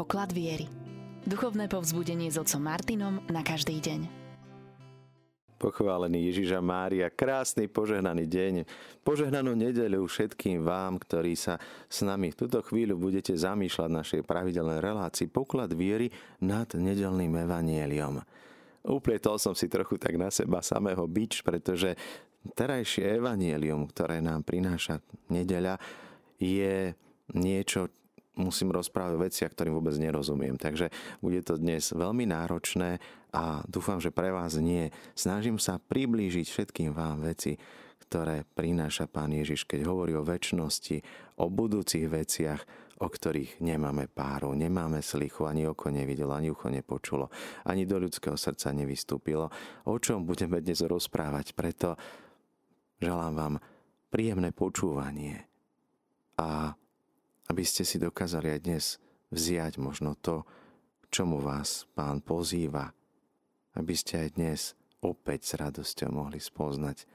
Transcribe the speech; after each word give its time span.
poklad 0.00 0.32
viery. 0.32 0.64
Duchovné 1.28 1.68
povzbudenie 1.68 2.32
s 2.32 2.40
otcom 2.40 2.64
Martinom 2.64 3.20
na 3.28 3.44
každý 3.44 3.84
deň. 3.84 4.08
Pochválený 5.60 6.32
Ježiša 6.32 6.64
Mária, 6.64 7.12
krásny 7.12 7.68
požehnaný 7.68 8.24
deň, 8.24 8.64
požehnanú 9.04 9.52
nedeľu 9.52 10.08
všetkým 10.08 10.64
vám, 10.64 10.96
ktorí 10.96 11.36
sa 11.36 11.60
s 11.84 12.00
nami 12.00 12.32
v 12.32 12.38
túto 12.40 12.64
chvíľu 12.64 12.96
budete 12.96 13.36
zamýšľať 13.36 13.90
našej 13.92 14.20
pravidelnej 14.24 14.80
relácii 14.80 15.28
Poklad 15.28 15.76
viery 15.76 16.08
nad 16.40 16.72
nedelným 16.72 17.36
evanieliom. 17.36 18.24
Uplietol 18.88 19.36
som 19.36 19.52
si 19.52 19.68
trochu 19.68 20.00
tak 20.00 20.16
na 20.16 20.32
seba 20.32 20.64
samého 20.64 21.04
bič, 21.04 21.44
pretože 21.44 21.92
terajšie 22.56 23.20
evanielium, 23.20 23.84
ktoré 23.92 24.24
nám 24.24 24.48
prináša 24.48 25.04
nedeľa, 25.28 25.76
je 26.40 26.96
niečo, 27.36 27.92
musím 28.38 28.70
rozprávať 28.70 29.12
o 29.16 29.24
veciach, 29.26 29.52
ktorým 29.54 29.74
vôbec 29.74 29.94
nerozumiem. 29.98 30.54
Takže 30.54 30.92
bude 31.18 31.42
to 31.42 31.58
dnes 31.58 31.90
veľmi 31.90 32.28
náročné 32.30 33.02
a 33.34 33.62
dúfam, 33.66 33.98
že 33.98 34.14
pre 34.14 34.30
vás 34.30 34.58
nie. 34.58 34.90
Snažím 35.14 35.58
sa 35.58 35.78
priblížiť 35.78 36.46
všetkým 36.46 36.90
vám 36.94 37.22
veci, 37.26 37.58
ktoré 38.10 38.42
prináša 38.42 39.06
Pán 39.06 39.30
Ježiš, 39.30 39.66
keď 39.70 39.86
hovorí 39.86 40.18
o 40.18 40.26
väčšnosti, 40.26 40.98
o 41.38 41.46
budúcich 41.46 42.10
veciach, 42.10 42.90
o 43.00 43.08
ktorých 43.08 43.64
nemáme 43.64 44.10
páru, 44.10 44.52
nemáme 44.52 45.00
slichu, 45.00 45.48
ani 45.48 45.64
oko 45.64 45.88
nevidelo, 45.88 46.36
ani 46.36 46.52
ucho 46.52 46.68
nepočulo, 46.68 47.32
ani 47.64 47.88
do 47.88 47.96
ľudského 47.96 48.36
srdca 48.36 48.74
nevystúpilo. 48.76 49.48
O 49.88 49.96
čom 49.96 50.26
budeme 50.28 50.60
dnes 50.60 50.84
rozprávať? 50.84 51.56
Preto 51.56 51.96
želám 53.00 53.32
vám 53.32 53.54
príjemné 54.12 54.52
počúvanie 54.52 55.48
a 56.36 56.74
aby 57.50 57.66
ste 57.66 57.82
si 57.82 57.98
dokázali 57.98 58.54
aj 58.54 58.60
dnes 58.62 58.84
vziať 59.34 59.82
možno 59.82 60.14
to, 60.14 60.46
čomu 61.10 61.42
vás 61.42 61.90
Pán 61.98 62.22
pozýva, 62.22 62.94
aby 63.74 63.94
ste 63.98 64.22
aj 64.22 64.28
dnes 64.38 64.60
opäť 65.02 65.40
s 65.42 65.52
radosťou 65.58 66.14
mohli 66.14 66.38
spoznať 66.38 67.10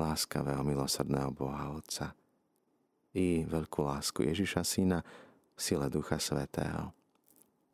láskavého, 0.00 0.64
milosrdného 0.64 1.30
Boha 1.36 1.76
Otca 1.76 2.16
i 3.12 3.44
veľkú 3.44 3.84
lásku 3.84 4.24
Ježiša 4.24 4.64
Syna 4.64 5.04
v 5.52 5.60
sile 5.60 5.92
Ducha 5.92 6.16
Svetého. 6.16 6.96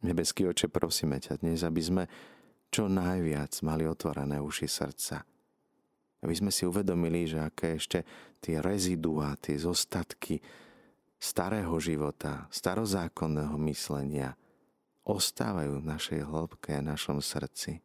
Nebeský 0.02 0.50
oče, 0.50 0.66
prosíme 0.72 1.22
ťa 1.22 1.38
dnes, 1.40 1.62
aby 1.62 1.82
sme 1.84 2.04
čo 2.74 2.90
najviac 2.90 3.54
mali 3.62 3.86
otvorené 3.86 4.42
uši 4.42 4.66
srdca. 4.66 5.22
Aby 6.24 6.34
sme 6.34 6.50
si 6.50 6.66
uvedomili, 6.66 7.28
že 7.28 7.38
aké 7.38 7.78
ešte 7.78 8.02
tie 8.40 8.58
reziduá, 8.58 9.36
tie 9.38 9.54
zostatky 9.60 10.40
starého 11.24 11.72
života, 11.80 12.44
starozákonného 12.52 13.56
myslenia 13.72 14.36
ostávajú 15.08 15.80
v 15.80 15.88
našej 15.88 16.20
hĺbke 16.20 16.76
a 16.76 16.84
našom 16.84 17.24
srdci. 17.24 17.80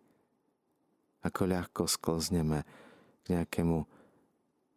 Ako 1.23 1.47
ľahko 1.47 1.87
sklzneme 1.87 2.67
k 3.23 3.39
nejakému 3.39 3.87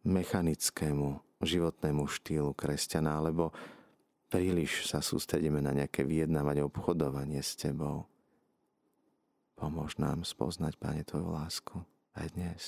mechanickému 0.07 1.19
životnému 1.43 2.07
štýlu 2.07 2.55
kresťana, 2.55 3.19
alebo 3.19 3.51
príliš 4.31 4.87
sa 4.87 5.03
sústredíme 5.03 5.59
na 5.59 5.75
nejaké 5.75 6.07
vyjednávanie, 6.07 6.63
obchodovanie 6.63 7.43
s 7.43 7.59
Tebou. 7.59 8.07
Pomôž 9.59 9.99
nám 9.99 10.23
spoznať, 10.23 10.79
Pane, 10.79 11.03
Tvoju 11.03 11.27
lásku 11.35 11.83
aj 12.15 12.27
dnes. 12.35 12.61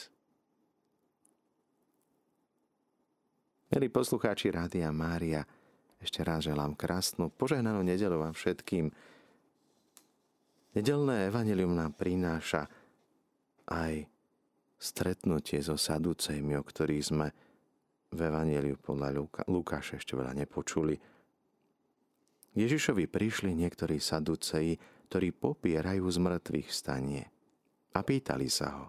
Milí 3.71 3.91
poslucháči 3.91 4.51
Rádia 4.55 4.87
Mária, 4.91 5.43
ešte 6.05 6.21
raz 6.21 6.45
želám 6.45 6.77
krásnu, 6.77 7.33
požehnanú 7.33 7.81
nedelu 7.81 8.15
vám 8.21 8.37
všetkým. 8.37 8.93
Nedelné 10.77 11.33
evanelium 11.33 11.73
nám 11.73 11.97
prináša 11.97 12.69
aj 13.65 14.05
stretnutie 14.77 15.57
so 15.65 15.73
Saducejmi, 15.73 16.53
o 16.53 16.63
ktorých 16.63 17.03
sme 17.09 17.27
v 18.13 18.19
Evangeliu 18.21 18.77
podľa 18.77 19.09
Luka, 19.17 19.41
Lukáša 19.49 19.97
ešte 19.97 20.13
veľa 20.13 20.37
nepočuli. 20.37 20.95
Ježišovi 22.55 23.11
prišli 23.11 23.51
niektorí 23.51 23.99
saduceji, 23.99 24.79
ktorí 25.11 25.35
popierajú 25.35 26.07
z 26.07 26.17
mŕtvych 26.23 26.69
stanie. 26.71 27.27
A 27.91 27.99
pýtali 27.99 28.47
sa 28.47 28.67
ho. 28.79 28.85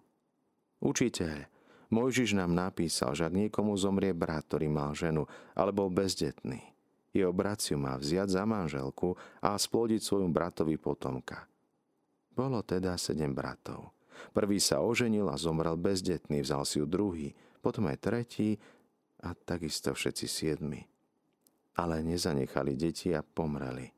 Učiteľ, 0.84 1.56
Mojžiš 1.91 2.34
nám 2.34 2.54
napísal, 2.54 3.15
že 3.15 3.27
ak 3.27 3.34
niekomu 3.34 3.78
zomrie 3.78 4.10
brat, 4.10 4.47
ktorý 4.50 4.66
mal 4.66 4.94
ženu, 4.94 5.27
alebo 5.54 5.87
bezdetný, 5.87 6.75
jeho 7.16 7.32
braciu 7.32 7.81
má 7.81 7.97
vziať 7.97 8.28
za 8.28 8.44
manželku 8.44 9.16
a 9.41 9.56
splodiť 9.56 10.00
svojmu 10.04 10.31
bratovi 10.31 10.77
potomka. 10.77 11.49
Bolo 12.37 12.60
teda 12.60 13.00
sedem 13.00 13.32
bratov. 13.32 13.97
Prvý 14.32 14.60
sa 14.60 14.84
oženil 14.84 15.28
a 15.32 15.41
zomrel 15.41 15.77
bezdetný, 15.81 16.44
vzal 16.44 16.69
si 16.69 16.81
ju 16.81 16.87
druhý, 16.88 17.32
potom 17.65 17.88
aj 17.88 17.99
tretí 18.00 18.60
a 19.25 19.32
takisto 19.32 19.97
všetci 19.97 20.27
siedmi. 20.28 20.84
Ale 21.77 22.04
nezanechali 22.04 22.77
deti 22.77 23.12
a 23.12 23.25
pomreli. 23.25 23.93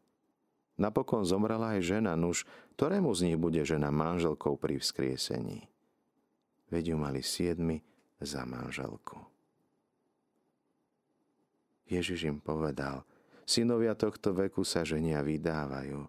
Napokon 0.78 1.26
zomrela 1.26 1.74
aj 1.74 1.82
žena, 1.82 2.14
nuž, 2.14 2.46
ktorému 2.78 3.10
z 3.10 3.30
nich 3.30 3.38
bude 3.38 3.58
žena 3.66 3.90
manželkou 3.90 4.54
pri 4.54 4.78
vzkriesení. 4.78 5.66
Veď 6.70 6.94
ju 6.94 6.96
mali 6.98 7.22
siedmi 7.26 7.82
za 8.22 8.46
manželku. 8.46 9.18
Ježiš 11.88 12.28
im 12.28 12.38
povedal, 12.38 13.07
synovia 13.48 13.96
tohto 13.96 14.36
veku 14.36 14.60
sa 14.60 14.84
ženia 14.84 15.24
vydávajú, 15.24 16.04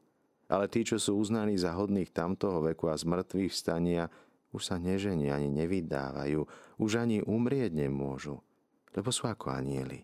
ale 0.51 0.65
tí, 0.67 0.83
čo 0.83 0.99
sú 0.99 1.15
uznaní 1.15 1.55
za 1.55 1.71
hodných 1.71 2.11
tamtoho 2.11 2.59
veku 2.59 2.91
a 2.91 2.99
z 2.99 3.07
mŕtvych 3.07 3.53
vstania, 3.55 4.11
už 4.51 4.61
sa 4.67 4.75
neženia 4.75 5.39
ani 5.39 5.47
nevydávajú, 5.47 6.41
už 6.81 6.91
ani 6.99 7.23
umrieť 7.23 7.71
nemôžu, 7.71 8.43
lebo 8.91 9.09
sú 9.13 9.29
ako 9.29 9.55
anieli 9.55 10.03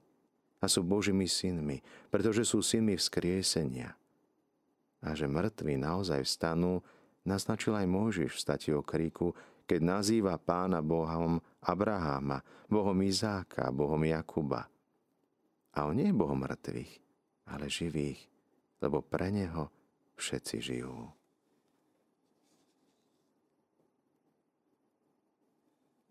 a 0.64 0.66
sú 0.72 0.82
Božími 0.82 1.28
synmi, 1.30 1.84
pretože 2.08 2.48
sú 2.48 2.64
synmi 2.64 2.96
vzkriesenia. 2.96 3.94
A 5.06 5.14
že 5.14 5.30
mŕtvi 5.30 5.78
naozaj 5.78 6.26
vstanú, 6.26 6.82
naznačil 7.22 7.78
aj 7.78 7.86
Môžiš 7.86 8.32
v 8.34 8.42
stati 8.42 8.70
o 8.74 8.82
kríku, 8.82 9.38
keď 9.66 9.82
nazýva 9.82 10.38
pána 10.38 10.82
Bohom 10.82 11.38
Abraháma, 11.62 12.42
Bohom 12.70 12.98
Izáka, 13.06 13.70
Bohom 13.70 14.02
Jakuba. 14.02 14.66
A 15.76 15.90
on 15.90 15.98
nie 15.98 16.10
je 16.10 16.18
Bohom 16.18 16.38
mŕtvych, 16.38 17.05
ale 17.50 17.70
živých, 17.70 18.22
lebo 18.82 19.02
pre 19.06 19.30
Neho 19.30 19.70
všetci 20.18 20.58
žijú. 20.62 20.96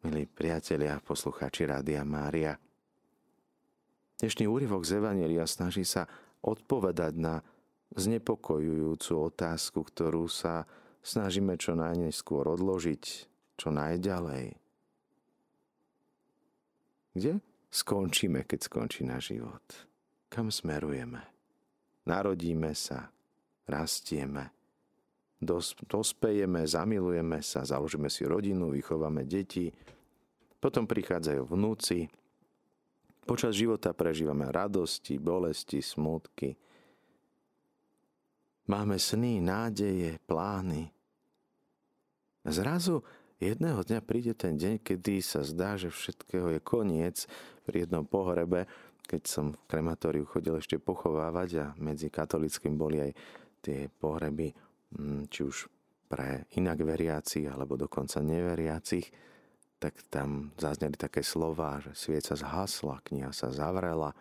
Milí 0.05 0.29
priatelia, 0.29 1.01
poslucháči 1.01 1.65
Rádia 1.65 2.05
Mária, 2.05 2.61
Dnešný 4.15 4.47
úryvok 4.47 4.87
z 4.87 5.03
Evanelia 5.03 5.43
snaží 5.45 5.83
sa 5.83 6.07
odpovedať 6.41 7.13
na 7.19 7.43
znepokojujúcu 7.99 9.13
otázku, 9.21 9.85
ktorú 9.85 10.31
sa 10.31 10.71
snažíme 11.03 11.59
čo 11.59 11.75
najneskôr 11.75 12.47
odložiť, 12.47 13.05
čo 13.59 13.69
najďalej. 13.75 14.55
Kde 17.15 17.43
skončíme, 17.75 18.47
keď 18.47 18.59
skončí 18.65 19.03
náš 19.03 19.35
život? 19.35 19.93
Kam 20.35 20.51
smerujeme? 20.51 21.23
Narodíme 22.11 22.75
sa, 22.75 23.07
rastieme, 23.71 24.51
dospejeme, 25.87 26.67
zamilujeme 26.67 27.39
sa, 27.39 27.63
založíme 27.63 28.11
si 28.11 28.27
rodinu, 28.27 28.75
vychováme 28.75 29.23
deti, 29.23 29.71
potom 30.59 30.91
prichádzajú 30.91 31.43
vnúci, 31.47 32.11
Počas 33.25 33.57
života 33.57 33.97
prežívame 33.97 34.53
radosti, 34.53 35.17
bolesti, 35.17 35.81
smutky. 35.81 36.53
Máme 38.69 39.01
sny, 39.01 39.41
nádeje, 39.41 40.21
plány. 40.29 40.93
Zrazu 42.45 43.01
jedného 43.41 43.81
dňa 43.81 44.01
príde 44.05 44.37
ten 44.37 44.61
deň, 44.61 44.77
kedy 44.77 45.25
sa 45.25 45.41
zdá, 45.41 45.81
že 45.81 45.89
všetkého 45.89 46.53
je 46.53 46.61
koniec 46.61 47.25
pri 47.65 47.89
jednom 47.89 48.05
pohrebe, 48.05 48.69
keď 49.05 49.23
som 49.29 49.53
v 49.53 49.65
krematóriu 49.69 50.25
chodil 50.25 50.57
ešte 50.57 50.81
pochovávať 50.81 51.51
a 51.61 51.67
medzi 51.77 52.09
katolickým 52.09 52.75
boli 52.75 53.05
aj 53.05 53.13
tie 53.61 53.87
pohreby, 53.89 54.53
hm, 54.97 55.29
či 55.29 55.41
už 55.45 55.69
pre 56.09 56.49
inak 56.57 56.81
veriacich 56.85 57.49
alebo 57.49 57.77
dokonca 57.77 58.21
neveriacich 58.21 59.35
tak 59.85 60.01
tam 60.09 60.49
zazneli 60.57 60.97
také 60.97 61.21
slova, 61.21 61.77
že 61.85 61.93
svieca 61.93 62.33
zhasla, 62.33 63.05
kniha 63.05 63.37
sa 63.37 63.53
zavrela 63.53 64.17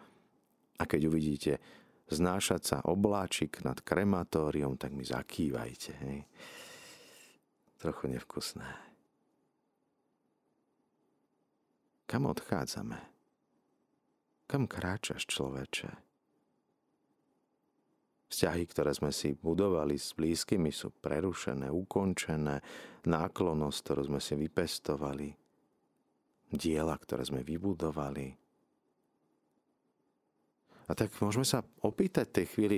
a 0.76 0.84
keď 0.84 1.08
uvidíte 1.08 1.64
znášať 2.12 2.62
sa 2.68 2.78
obláčik 2.84 3.64
nad 3.64 3.80
krematórium, 3.80 4.76
tak 4.76 4.92
mi 4.92 5.08
zakývajte. 5.08 5.92
Hej. 6.04 6.20
Trochu 7.80 8.12
nevkusné. 8.12 8.68
Kam 12.12 12.28
odchádzame? 12.28 13.12
Kam 14.48 14.68
kráčaš, 14.68 15.25
človeče? 15.28 15.90
Vzťahy, 18.34 18.66
ktoré 18.66 18.92
sme 18.98 19.13
si 19.13 19.38
budovali 19.38 19.94
s 19.94 20.18
blízkymi, 20.18 20.74
sú 20.74 20.90
prerušené, 20.90 21.69
ukončené. 21.69 22.66
Náklonosť, 23.06 23.78
ktorú 23.86 24.01
sme 24.10 24.18
si 24.18 24.34
vypestovali. 24.34 25.30
Diela, 26.50 26.98
ktoré 26.98 27.30
sme 27.30 27.45
vybudovali. 27.45 28.34
A 30.89 30.92
tak 30.98 31.13
môžeme 31.22 31.48
sa 31.48 31.63
opýtať 31.86 32.42
tej 32.42 32.46
chvíli, 32.50 32.78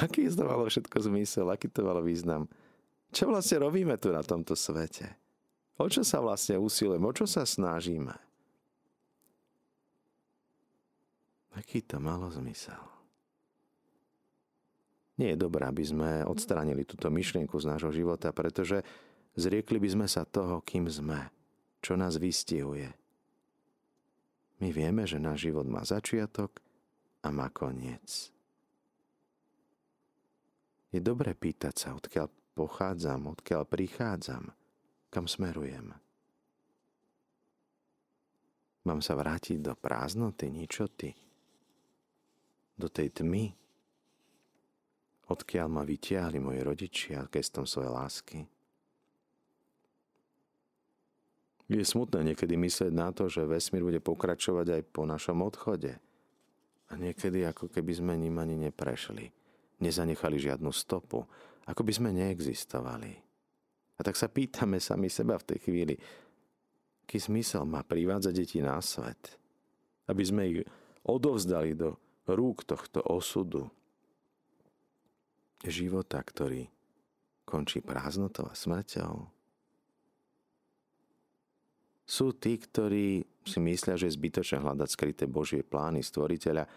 aký 0.00 0.30
to 0.30 0.46
malo 0.46 0.64
všetko 0.70 0.96
zmysel, 1.10 1.50
aký 1.50 1.68
to 1.68 1.84
malo 1.84 2.00
význam. 2.00 2.48
Čo 3.10 3.34
vlastne 3.34 3.62
robíme 3.62 3.98
tu 3.98 4.14
na 4.14 4.22
tomto 4.22 4.54
svete? 4.54 5.10
O 5.78 5.90
čo 5.90 6.06
sa 6.06 6.22
vlastne 6.22 6.54
usilujeme? 6.56 7.04
O 7.04 7.14
čo 7.14 7.26
sa 7.26 7.42
snažíme? 7.42 8.23
Aký 11.54 11.86
to 11.86 12.02
malo 12.02 12.30
zmysel? 12.34 12.94
Nie 15.14 15.34
je 15.34 15.42
dobré, 15.46 15.62
aby 15.70 15.86
sme 15.86 16.26
odstránili 16.26 16.82
túto 16.82 17.06
myšlienku 17.06 17.54
z 17.62 17.70
nášho 17.70 17.94
života, 17.94 18.34
pretože 18.34 18.82
zriekli 19.38 19.78
by 19.78 19.88
sme 19.94 20.06
sa 20.10 20.26
toho, 20.26 20.58
kým 20.66 20.90
sme, 20.90 21.30
čo 21.78 21.94
nás 21.94 22.18
vystihuje. 22.18 22.90
My 24.58 24.74
vieme, 24.74 25.06
že 25.06 25.22
náš 25.22 25.46
život 25.50 25.66
má 25.70 25.86
začiatok 25.86 26.58
a 27.22 27.30
má 27.30 27.46
koniec. 27.54 28.34
Je 30.90 30.98
dobré 30.98 31.34
pýtať 31.34 31.74
sa, 31.74 31.88
odkiaľ 31.94 32.30
pochádzam, 32.54 33.30
odkiaľ 33.34 33.62
prichádzam, 33.66 34.50
kam 35.10 35.26
smerujem. 35.30 35.94
Mám 38.84 39.00
sa 39.00 39.14
vrátiť 39.14 39.62
do 39.62 39.74
prázdnoty, 39.78 40.50
ničoty, 40.50 41.23
do 42.74 42.90
tej 42.90 43.22
tmy, 43.22 43.54
odkiaľ 45.30 45.66
ma 45.70 45.82
vytiahli 45.86 46.38
moji 46.42 46.60
rodičia 46.60 47.26
gestom 47.30 47.64
svojej 47.64 47.92
lásky. 47.92 48.38
Je 51.64 51.80
smutné 51.80 52.34
niekedy 52.34 52.60
myslieť 52.60 52.92
na 52.92 53.08
to, 53.08 53.24
že 53.32 53.48
vesmír 53.48 53.80
bude 53.80 54.00
pokračovať 54.04 54.66
aj 54.68 54.82
po 54.92 55.08
našom 55.08 55.40
odchode. 55.40 55.96
A 56.92 57.00
niekedy 57.00 57.40
ako 57.48 57.72
keby 57.72 57.92
sme 57.96 58.14
ním 58.20 58.36
ani 58.36 58.68
neprešli. 58.68 59.32
Nezanechali 59.80 60.36
žiadnu 60.36 60.68
stopu. 60.68 61.24
Ako 61.64 61.80
by 61.80 61.92
sme 61.96 62.12
neexistovali. 62.12 63.16
A 63.96 64.00
tak 64.04 64.20
sa 64.20 64.28
pýtame 64.28 64.76
sami 64.76 65.08
seba 65.08 65.40
v 65.40 65.48
tej 65.54 65.58
chvíli, 65.64 65.94
aký 67.08 67.16
zmysel 67.16 67.64
má 67.64 67.80
privádzať 67.80 68.32
deti 68.36 68.60
na 68.60 68.76
svet. 68.84 69.40
Aby 70.04 70.22
sme 70.28 70.42
ich 70.44 70.60
odovzdali 71.08 71.72
do 71.72 71.96
rúk 72.28 72.64
tohto 72.64 73.04
osudu, 73.04 73.68
života, 75.64 76.20
ktorý 76.20 76.68
končí 77.44 77.80
prázdnotou 77.80 78.48
a 78.48 78.56
smrťou. 78.56 79.28
Sú 82.04 82.36
tí, 82.36 82.60
ktorí 82.60 83.24
si 83.48 83.58
myslia, 83.64 83.96
že 83.96 84.12
je 84.12 84.16
zbytočné 84.20 84.60
hľadať 84.60 84.88
skryté 84.92 85.24
Božie 85.24 85.64
plány 85.64 86.04
stvoriteľa. 86.04 86.68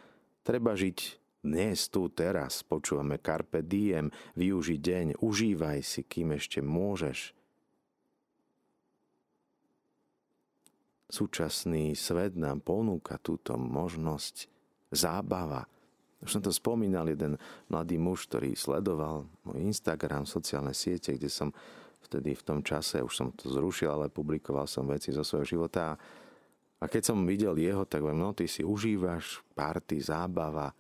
Treba 0.44 0.72
žiť 0.72 1.20
dnes, 1.44 1.80
tu, 1.92 2.08
teraz. 2.12 2.64
Počúvame 2.64 3.20
Carpe 3.20 3.60
Diem, 3.64 4.08
využi 4.40 4.80
deň, 4.80 5.20
užívaj 5.20 5.80
si, 5.84 6.08
kým 6.08 6.36
ešte 6.36 6.64
môžeš. 6.64 7.36
Súčasný 11.08 11.96
svet 11.96 12.36
nám 12.36 12.60
ponúka 12.64 13.16
túto 13.20 13.56
možnosť 13.56 14.57
zábava, 14.92 15.68
už 16.18 16.34
som 16.34 16.42
to 16.42 16.50
spomínal, 16.50 17.06
jeden 17.06 17.38
mladý 17.70 18.02
muž, 18.02 18.26
ktorý 18.26 18.58
sledoval 18.58 19.30
môj 19.46 19.70
Instagram, 19.70 20.26
sociálne 20.26 20.74
siete, 20.74 21.14
kde 21.14 21.30
som 21.30 21.54
vtedy 22.10 22.34
v 22.34 22.46
tom 22.46 22.60
čase, 22.66 23.06
už 23.06 23.14
som 23.14 23.28
to 23.30 23.54
zrušil, 23.54 23.92
ale 23.92 24.10
publikoval 24.10 24.66
som 24.66 24.90
veci 24.90 25.14
zo 25.14 25.22
svojho 25.22 25.46
života. 25.46 25.94
A 26.82 26.86
keď 26.90 27.14
som 27.14 27.26
videl 27.26 27.54
jeho, 27.58 27.86
tak 27.86 28.02
viem, 28.02 28.18
no 28.18 28.34
ty 28.34 28.50
si 28.50 28.66
užívaš 28.66 29.46
party, 29.54 30.02
zábava, 30.02 30.74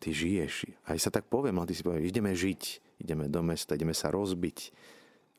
ty 0.00 0.16
žiješ. 0.16 0.68
Aj 0.88 0.96
sa 0.96 1.12
tak 1.12 1.28
poviem, 1.28 1.60
ty 1.68 1.76
si 1.76 1.84
poviem, 1.84 2.08
ideme 2.08 2.32
žiť, 2.32 2.62
ideme 3.04 3.28
do 3.28 3.44
mesta, 3.44 3.76
ideme 3.76 3.92
sa 3.92 4.08
rozbiť, 4.08 4.72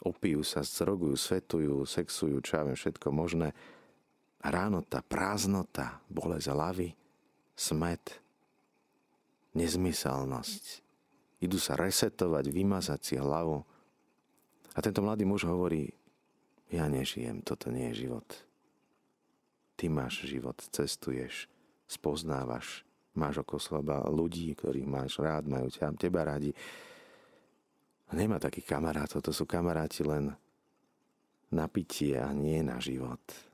opijú 0.06 0.46
sa, 0.46 0.62
zrogujú, 0.62 1.18
svetujú, 1.18 1.82
sexujú, 1.86 2.38
čo 2.46 2.62
ja 2.62 2.64
viem, 2.68 2.78
všetko 2.78 3.10
možné. 3.10 3.58
A 4.40 4.48
ráno 4.48 4.80
tá 4.88 5.04
prázdnota, 5.04 6.00
bolesť 6.08 6.56
hlavy, 6.56 6.90
smet, 7.60 8.24
nezmyselnosť. 9.52 10.64
Idú 11.44 11.60
sa 11.60 11.76
resetovať, 11.76 12.48
vymazať 12.48 13.00
si 13.04 13.16
hlavu. 13.20 13.60
A 14.76 14.80
tento 14.80 15.04
mladý 15.04 15.28
muž 15.28 15.44
hovorí, 15.44 15.92
ja 16.72 16.88
nežijem, 16.88 17.44
toto 17.44 17.68
nie 17.68 17.92
je 17.92 18.08
život. 18.08 18.28
Ty 19.76 19.92
máš 19.92 20.24
život, 20.24 20.56
cestuješ, 20.72 21.52
spoznávaš, 21.88 22.88
máš 23.16 23.44
okolo 23.44 23.60
seba 23.60 23.98
ľudí, 24.08 24.56
ktorých 24.56 24.88
máš 24.88 25.20
rád, 25.20 25.52
majú 25.52 25.68
ťa, 25.68 25.96
teba 26.00 26.24
radi. 26.24 26.56
Nemá 28.16 28.40
takých 28.40 28.72
kamarátov, 28.72 29.20
to 29.20 29.32
sú 29.36 29.44
kamaráti 29.44 30.08
len 30.08 30.32
na 31.52 31.66
pitie 31.68 32.16
a 32.16 32.32
nie 32.32 32.64
na 32.64 32.80
život 32.80 33.49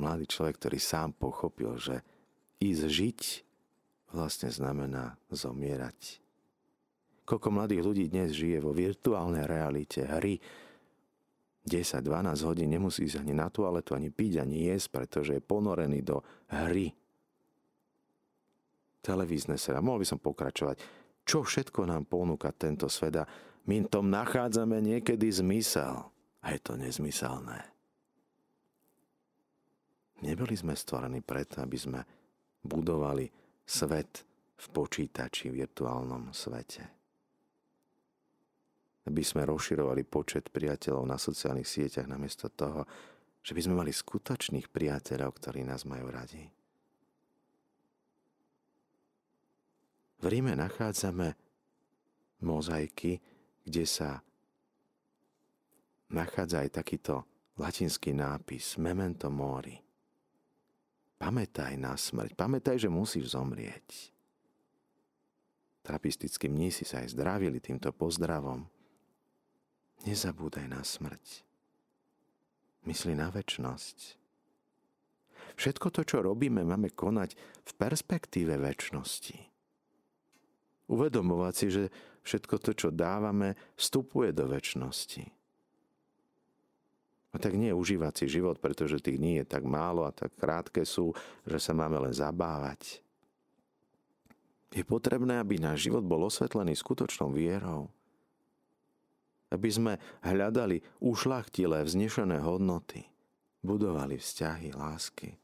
mladý 0.00 0.24
človek, 0.24 0.56
ktorý 0.56 0.78
sám 0.80 1.12
pochopil, 1.12 1.76
že 1.76 2.00
ísť 2.58 2.84
žiť 2.88 3.20
vlastne 4.16 4.48
znamená 4.48 5.20
zomierať. 5.30 6.18
Koľko 7.28 7.48
mladých 7.52 7.82
ľudí 7.84 8.04
dnes 8.10 8.34
žije 8.34 8.58
vo 8.58 8.74
virtuálnej 8.74 9.46
realite 9.46 10.02
hry 10.02 10.40
10-12 11.68 12.48
hodín 12.48 12.72
nemusí 12.72 13.04
ísť 13.04 13.20
ani 13.20 13.36
na 13.36 13.52
toaletu, 13.52 13.92
ani 13.92 14.08
piť, 14.08 14.40
ani 14.40 14.72
jesť, 14.72 14.86
pretože 14.90 15.36
je 15.36 15.42
ponorený 15.44 16.00
do 16.00 16.24
hry. 16.48 16.90
Televízne 19.04 19.60
sera. 19.60 19.84
Mohol 19.84 20.04
by 20.04 20.06
som 20.08 20.20
pokračovať. 20.20 20.76
Čo 21.24 21.44
všetko 21.44 21.84
nám 21.84 22.08
ponúka 22.08 22.50
tento 22.56 22.88
svet 22.88 23.20
a 23.20 23.24
my 23.68 23.86
tom 23.86 24.08
nachádzame 24.08 24.80
niekedy 24.80 25.28
zmysel. 25.28 26.08
A 26.40 26.56
je 26.56 26.60
to 26.64 26.80
nezmyselné. 26.80 27.79
Neboli 30.20 30.52
sme 30.52 30.76
stvorení 30.76 31.24
preto, 31.24 31.64
aby 31.64 31.78
sme 31.80 32.00
budovali 32.60 33.24
svet 33.64 34.28
v 34.60 34.66
počítači, 34.68 35.48
v 35.48 35.64
virtuálnom 35.64 36.36
svete. 36.36 36.84
Aby 39.08 39.24
sme 39.24 39.48
rozširovali 39.48 40.04
počet 40.04 40.52
priateľov 40.52 41.08
na 41.08 41.16
sociálnych 41.16 41.64
sieťach 41.64 42.04
namiesto 42.04 42.52
toho, 42.52 42.84
že 43.40 43.56
by 43.56 43.60
sme 43.64 43.74
mali 43.80 43.92
skutočných 43.96 44.68
priateľov, 44.68 45.40
ktorí 45.40 45.64
nás 45.64 45.88
majú 45.88 46.12
radi. 46.12 46.44
V 50.20 50.28
Ríme 50.28 50.52
nachádzame 50.52 51.32
mozaiky, 52.44 53.16
kde 53.64 53.84
sa 53.88 54.20
nachádza 56.12 56.60
aj 56.60 56.76
takýto 56.76 57.24
latinský 57.56 58.12
nápis 58.12 58.76
Memento 58.76 59.32
Mori– 59.32 59.80
Pamätaj 61.20 61.76
na 61.76 62.00
smrť, 62.00 62.32
pamätaj, 62.32 62.80
že 62.80 62.88
musíš 62.88 63.36
zomrieť. 63.36 64.08
Trapistickí 65.84 66.48
mnísi 66.48 66.88
sa 66.88 67.04
aj 67.04 67.12
zdravili 67.12 67.60
týmto 67.60 67.92
pozdravom. 67.92 68.64
Nezabúdaj 70.08 70.64
na 70.64 70.80
smrť. 70.80 71.44
Mysli 72.88 73.12
na 73.12 73.28
väčnosť. 73.28 74.16
Všetko 75.60 75.92
to, 75.92 76.08
čo 76.08 76.24
robíme, 76.24 76.64
máme 76.64 76.88
konať 76.88 77.36
v 77.68 77.72
perspektíve 77.76 78.56
väčšnosti. 78.56 79.36
Uvedomovať 80.88 81.54
si, 81.54 81.66
že 81.68 81.84
všetko 82.24 82.54
to, 82.64 82.70
čo 82.72 82.88
dávame, 82.88 83.60
vstupuje 83.76 84.32
do 84.32 84.48
väčšnosti. 84.48 85.39
A 87.30 87.38
tak 87.38 87.54
nie 87.54 87.70
užívať 87.70 88.24
si 88.24 88.26
život, 88.26 88.58
pretože 88.58 88.98
tých 88.98 89.22
dní 89.22 89.38
je 89.42 89.46
tak 89.46 89.62
málo 89.62 90.02
a 90.02 90.10
tak 90.10 90.34
krátke 90.34 90.82
sú, 90.82 91.14
že 91.46 91.62
sa 91.62 91.70
máme 91.70 92.02
len 92.02 92.14
zabávať. 92.14 92.98
Je 94.70 94.82
potrebné, 94.86 95.38
aby 95.38 95.58
náš 95.58 95.90
život 95.90 96.02
bol 96.02 96.26
osvetlený 96.26 96.74
skutočnou 96.78 97.30
vierou. 97.34 97.90
Aby 99.50 99.70
sme 99.70 99.92
hľadali 100.22 100.82
ušlachtilé, 101.02 101.82
vznešené 101.82 102.38
hodnoty. 102.38 103.06
Budovali 103.66 104.18
vzťahy, 104.18 104.74
lásky. 104.74 105.34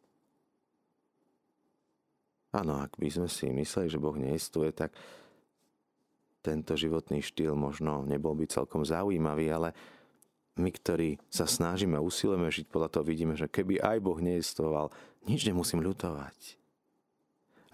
Áno, 2.55 2.81
ak 2.81 2.97
by 2.97 3.09
sme 3.11 3.29
si 3.29 3.51
mysleli, 3.51 3.91
že 3.91 4.01
Boh 4.01 4.15
neistuje, 4.15 4.71
tak 4.71 4.95
tento 6.41 6.79
životný 6.79 7.21
štýl 7.21 7.59
možno 7.59 8.07
nebol 8.07 8.39
by 8.39 8.47
celkom 8.47 8.87
zaujímavý, 8.87 9.51
ale 9.51 9.69
my, 10.57 10.71
ktorí 10.73 11.21
sa 11.29 11.45
snažíme 11.45 12.01
a 12.01 12.05
usilujeme 12.05 12.49
žiť 12.49 12.67
podľa 12.73 12.89
toho, 12.89 13.05
vidíme, 13.05 13.37
že 13.37 13.49
keby 13.49 13.81
aj 13.81 13.99
Boh 14.01 14.19
neistoval, 14.19 14.89
nič 15.29 15.45
nemusím 15.45 15.85
ľutovať. 15.85 16.57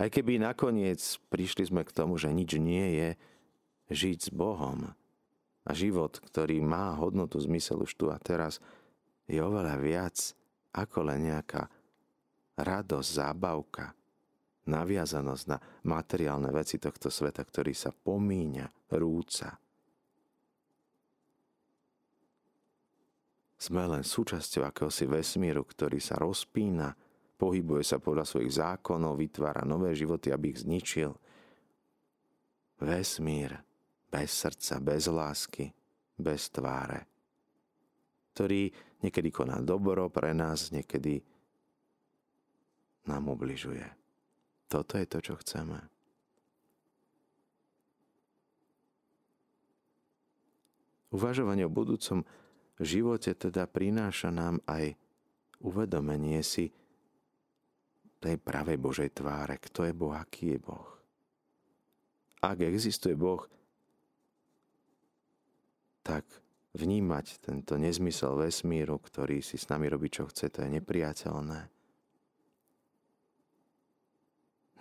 Aj 0.02 0.08
keby 0.10 0.42
nakoniec 0.42 0.98
prišli 1.30 1.70
sme 1.70 1.86
k 1.86 1.94
tomu, 1.94 2.18
že 2.18 2.34
nič 2.34 2.58
nie 2.58 2.86
je, 2.98 3.08
žiť 3.92 4.18
s 4.18 4.30
Bohom 4.34 4.90
a 5.62 5.70
život, 5.70 6.18
ktorý 6.18 6.58
má 6.58 6.98
hodnotu, 6.98 7.38
zmysel 7.38 7.86
už 7.86 7.94
tu 7.94 8.10
a 8.10 8.18
teraz, 8.18 8.58
je 9.30 9.38
oveľa 9.38 9.78
viac 9.78 10.16
ako 10.74 11.06
len 11.06 11.30
nejaká 11.30 11.70
radosť, 12.58 13.08
zábavka, 13.14 13.94
naviazanosť 14.66 15.44
na 15.46 15.58
materiálne 15.86 16.50
veci 16.50 16.82
tohto 16.82 17.06
sveta, 17.06 17.46
ktorý 17.46 17.70
sa 17.70 17.94
pomíňa, 17.94 18.90
rúca. 18.98 19.61
Sme 23.62 23.86
len 23.86 24.02
súčasťou 24.02 24.66
akéhosi 24.66 25.06
vesmíru, 25.06 25.62
ktorý 25.62 26.02
sa 26.02 26.18
rozpína, 26.18 26.98
pohybuje 27.38 27.86
sa 27.86 28.02
podľa 28.02 28.26
svojich 28.26 28.58
zákonov, 28.58 29.14
vytvára 29.14 29.62
nové 29.62 29.94
životy, 29.94 30.34
aby 30.34 30.50
ich 30.50 30.66
zničil. 30.66 31.14
Vesmír 32.82 33.54
bez 34.10 34.34
srdca, 34.34 34.82
bez 34.82 35.06
lásky, 35.06 35.70
bez 36.18 36.50
tváre, 36.50 37.06
ktorý 38.34 38.66
niekedy 38.98 39.30
koná 39.30 39.62
dobro 39.62 40.10
pre 40.10 40.34
nás, 40.34 40.74
niekedy 40.74 41.22
nám 43.06 43.30
ubližuje. 43.30 43.86
Toto 44.66 44.98
je 44.98 45.06
to, 45.06 45.22
čo 45.22 45.38
chceme. 45.38 45.78
Uvažovanie 51.14 51.62
o 51.62 51.70
budúcom 51.70 52.26
živote 52.82 53.34
teda 53.34 53.66
prináša 53.70 54.30
nám 54.30 54.60
aj 54.66 54.94
uvedomenie 55.62 56.42
si 56.42 56.70
tej 58.22 58.38
pravej 58.38 58.78
Božej 58.78 59.10
tváre. 59.18 59.58
Kto 59.58 59.82
je 59.86 59.94
Boh, 59.94 60.14
aký 60.14 60.54
je 60.54 60.58
Boh. 60.62 60.88
Ak 62.42 62.62
existuje 62.62 63.18
Boh, 63.18 63.46
tak 66.02 66.26
vnímať 66.74 67.42
tento 67.42 67.78
nezmysel 67.78 68.34
vesmíru, 68.38 68.98
ktorý 68.98 69.42
si 69.42 69.58
s 69.58 69.70
nami 69.70 69.86
robí, 69.86 70.10
čo 70.10 70.26
chce, 70.26 70.50
to 70.50 70.66
je 70.66 70.70
nepriateľné. 70.78 71.70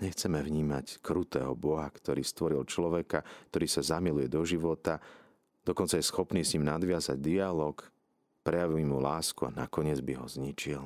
Nechceme 0.02 0.42
vnímať 0.42 0.98
krutého 1.06 1.54
Boha, 1.54 1.86
ktorý 1.86 2.26
stvoril 2.26 2.66
človeka, 2.66 3.22
ktorý 3.54 3.68
sa 3.70 3.86
zamiluje 3.86 4.26
do 4.26 4.42
života, 4.42 4.98
dokonca 5.66 5.98
je 5.98 6.06
schopný 6.06 6.42
s 6.46 6.54
ním 6.58 6.66
nadviazať 6.66 7.18
dialog, 7.18 7.82
prejaví 8.42 8.86
mu 8.86 8.98
lásku 8.98 9.46
a 9.46 9.54
nakoniec 9.54 10.02
by 10.02 10.14
ho 10.18 10.28
zničil. 10.28 10.84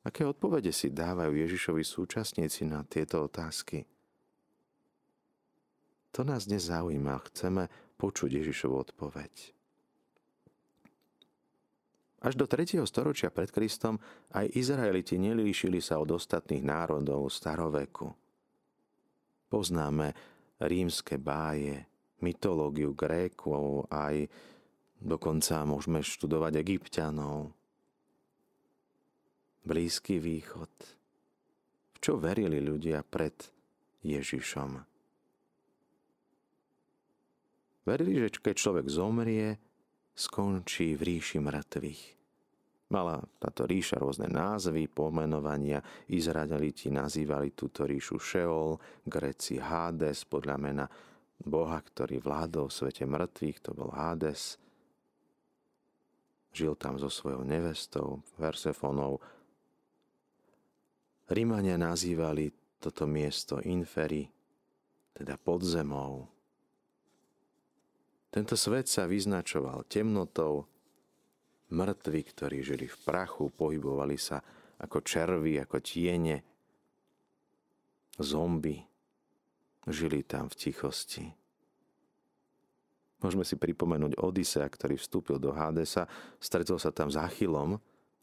Aké 0.00 0.24
odpovede 0.24 0.72
si 0.72 0.88
dávajú 0.88 1.36
Ježišovi 1.36 1.84
súčasníci 1.84 2.64
na 2.64 2.80
tieto 2.88 3.20
otázky? 3.20 3.84
To 6.16 6.24
nás 6.24 6.48
dnes 6.48 6.72
zaujíma. 6.72 7.20
Chceme 7.28 7.68
počuť 8.00 8.40
Ježišovu 8.40 8.80
odpoveď. 8.90 9.52
Až 12.20 12.36
do 12.36 12.44
3. 12.44 12.80
storočia 12.84 13.32
pred 13.32 13.48
Kristom 13.48 13.96
aj 14.36 14.52
Izraeliti 14.52 15.16
nelíšili 15.16 15.80
sa 15.80 16.00
od 16.00 16.16
ostatných 16.16 16.60
národov 16.60 17.32
staroveku. 17.32 18.12
Poznáme 19.48 20.12
rímske 20.60 21.16
báje, 21.16 21.89
mytológiu 22.20 22.92
Grékov, 22.96 23.88
aj 23.92 24.28
dokonca 25.00 25.64
môžeme 25.64 26.04
študovať 26.04 26.60
egyptianov. 26.60 27.52
Blízky 29.64 30.16
východ. 30.20 30.72
V 31.96 31.98
čo 32.00 32.16
verili 32.16 32.64
ľudia 32.64 33.04
pred 33.04 33.36
Ježišom? 34.00 34.80
Verili, 37.84 38.20
že 38.20 38.28
keď 38.40 38.54
človek 38.56 38.86
zomrie, 38.88 39.56
skončí 40.16 40.96
v 40.96 41.02
ríši 41.16 41.40
mŕtvych. 41.40 42.02
Mala 42.90 43.22
táto 43.38 43.70
ríša 43.70 44.02
rôzne 44.02 44.26
názvy, 44.26 44.90
pomenovania. 44.90 45.78
Izraeliti 46.10 46.90
nazývali 46.90 47.54
túto 47.54 47.86
ríšu 47.86 48.18
Šeol, 48.18 48.74
Greci 49.06 49.62
Hades, 49.62 50.26
podľa 50.26 50.56
mena 50.58 50.84
Boha, 51.40 51.80
ktorý 51.80 52.20
vládol 52.20 52.68
v 52.68 52.76
svete 52.76 53.04
mŕtvych, 53.08 53.58
to 53.64 53.70
bol 53.72 53.90
Hades. 53.92 54.60
Žil 56.52 56.74
tam 56.76 56.98
so 57.00 57.08
svojou 57.08 57.46
nevestou, 57.46 58.20
Versefonou. 58.36 59.22
Rímania 61.30 61.78
nazývali 61.78 62.50
toto 62.82 63.06
miesto 63.06 63.62
Inferi, 63.62 64.26
teda 65.14 65.38
podzemou, 65.38 66.26
tento 68.30 68.54
svet 68.54 68.86
sa 68.86 69.10
vyznačoval 69.10 69.90
temnotou, 69.90 70.70
mŕtvi, 71.74 72.22
ktorí 72.30 72.62
žili 72.62 72.86
v 72.86 72.96
prachu, 73.02 73.50
pohybovali 73.50 74.14
sa 74.14 74.38
ako 74.78 75.02
červy, 75.02 75.58
ako 75.58 75.82
tiene, 75.82 76.38
zomby, 78.22 78.78
žili 79.88 80.20
tam 80.26 80.50
v 80.50 80.58
tichosti. 80.58 81.24
Môžeme 83.20 83.44
si 83.44 83.56
pripomenúť 83.56 84.16
Odisea, 84.16 84.64
ktorý 84.64 84.96
vstúpil 84.96 85.36
do 85.36 85.52
Hadesa, 85.52 86.08
stretol 86.40 86.80
sa 86.80 86.88
tam 86.88 87.12
s 87.12 87.20
Achilom 87.20 87.76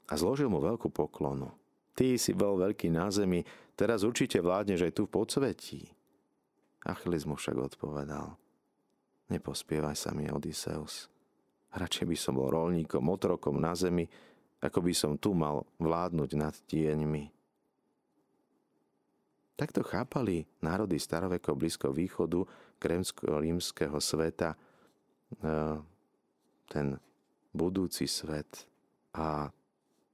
a 0.10 0.14
zložil 0.18 0.50
mu 0.50 0.58
veľkú 0.58 0.90
poklonu. 0.90 1.54
Ty 1.94 2.18
si 2.18 2.34
bol 2.34 2.58
veľký 2.58 2.90
na 2.90 3.10
zemi, 3.14 3.46
teraz 3.78 4.02
určite 4.02 4.42
vládneš 4.42 4.90
aj 4.90 4.94
tu 4.98 5.06
v 5.06 5.14
podsvetí. 5.14 5.82
Achilles 6.86 7.26
mu 7.30 7.38
však 7.38 7.58
odpovedal– 7.74 8.34
Nepospievaj 9.28 9.96
sa 10.00 10.16
mi, 10.16 10.32
Odysseus. 10.32 11.12
Radšej 11.76 12.06
by 12.08 12.16
som 12.16 12.40
bol 12.40 12.48
rolníkom, 12.48 13.04
otrokom 13.12 13.60
na 13.60 13.76
zemi, 13.76 14.08
ako 14.64 14.80
by 14.80 14.94
som 14.96 15.20
tu 15.20 15.36
mal 15.36 15.68
vládnuť 15.84 16.30
nad 16.40 16.56
tieňmi. 16.56 17.37
Takto 19.58 19.82
chápali 19.82 20.46
národy 20.62 21.02
starovekého 21.02 21.58
blízko 21.58 21.90
východu 21.90 22.46
krémsko-rímskeho 22.78 23.98
sveta 23.98 24.54
e, 24.54 24.58
ten 26.70 26.88
budúci 27.50 28.06
svet 28.06 28.70
a 29.18 29.50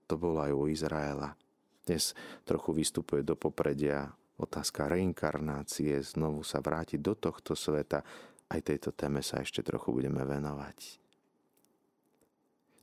to 0.07 0.15
bolo 0.15 0.39
aj 0.47 0.51
u 0.55 0.63
Izraela. 0.71 1.35
Dnes 1.83 2.15
trochu 2.47 2.71
vystupuje 2.71 3.27
do 3.27 3.35
popredia 3.35 4.07
otázka 4.39 4.87
reinkarnácie, 4.87 5.99
znovu 5.99 6.47
sa 6.47 6.63
vrátiť 6.63 7.03
do 7.03 7.11
tohto 7.19 7.51
sveta, 7.51 7.99
aj 8.47 8.59
tejto 8.63 8.95
téme 8.95 9.19
sa 9.19 9.43
ešte 9.43 9.59
trochu 9.59 9.91
budeme 9.91 10.23
venovať. 10.23 11.03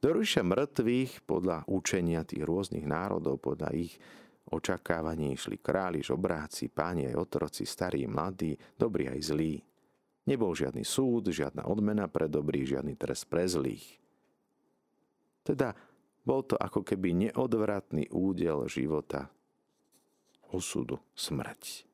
Do 0.00 0.12
ríša 0.16 0.44
mŕtvych 0.44 1.24
podľa 1.24 1.64
učenia 1.68 2.24
tých 2.24 2.44
rôznych 2.44 2.84
národov, 2.84 3.40
podľa 3.40 3.72
ich 3.76 3.96
očakávaní 4.50 5.34
išli 5.38 5.62
králi, 5.62 6.02
žobráci, 6.02 6.70
páni 6.70 7.10
aj 7.10 7.16
otroci, 7.16 7.62
starí, 7.64 8.04
mladí, 8.04 8.58
dobrí 8.74 9.06
aj 9.06 9.20
zlí. 9.30 9.54
Nebol 10.26 10.52
žiadny 10.54 10.84
súd, 10.84 11.30
žiadna 11.30 11.66
odmena 11.66 12.06
pre 12.06 12.26
dobrých, 12.30 12.78
žiadny 12.78 12.94
trest 12.94 13.26
pre 13.26 13.46
zlých. 13.46 13.98
Teda 15.42 15.74
bol 16.22 16.44
to 16.44 16.54
ako 16.54 16.84
keby 16.84 17.30
neodvratný 17.30 18.12
údel 18.12 18.68
života, 18.68 19.32
osudu, 20.52 21.00
smrť. 21.16 21.88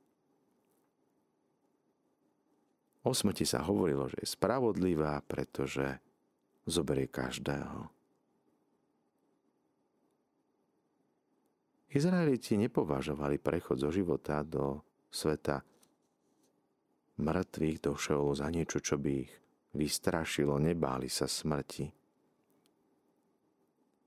O 3.07 3.15
smrti 3.15 3.47
sa 3.47 3.63
hovorilo, 3.63 4.11
že 4.11 4.19
je 4.19 4.35
spravodlivá, 4.35 5.23
pretože 5.23 6.03
zoberie 6.67 7.07
každého. 7.07 7.96
Izraeliti 11.97 12.61
nepovažovali 12.61 13.41
prechod 13.41 13.81
zo 13.81 13.89
života 13.89 14.45
do 14.45 14.85
sveta 15.09 15.65
mŕtvych 17.17 17.79
do 17.81 17.97
Šeolu 17.97 18.37
za 18.37 18.53
niečo, 18.53 18.85
čo 18.85 19.01
by 19.01 19.11
ich 19.25 19.33
vystrašilo, 19.73 20.61
nebáli 20.61 21.09
sa 21.09 21.25
smrti. 21.25 21.89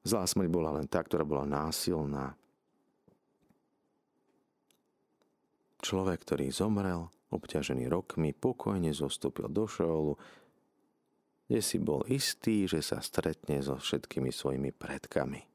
Zlá 0.06 0.24
smrť 0.30 0.50
bola 0.54 0.78
len 0.78 0.86
tá, 0.86 1.02
ktorá 1.02 1.26
bola 1.26 1.50
násilná. 1.50 2.38
Človek, 5.82 6.22
ktorý 6.22 6.54
zomrel, 6.54 7.10
obťažený 7.34 7.90
rokmi, 7.90 8.38
pokojne 8.38 8.94
zostúpil 8.94 9.50
do 9.50 9.66
Šeolu, 9.66 10.14
kde 11.50 11.62
si 11.66 11.82
bol 11.82 12.06
istý, 12.06 12.70
že 12.70 12.86
sa 12.86 13.02
stretne 13.02 13.66
so 13.66 13.82
všetkými 13.82 14.30
svojimi 14.30 14.70
predkami. 14.70 15.49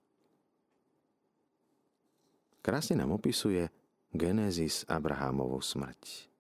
Krásne 2.65 2.97
nám 2.97 3.21
opisuje 3.21 3.69
Genesis 4.09 4.89
Abrahámovú 4.89 5.61
smrť. 5.61 6.33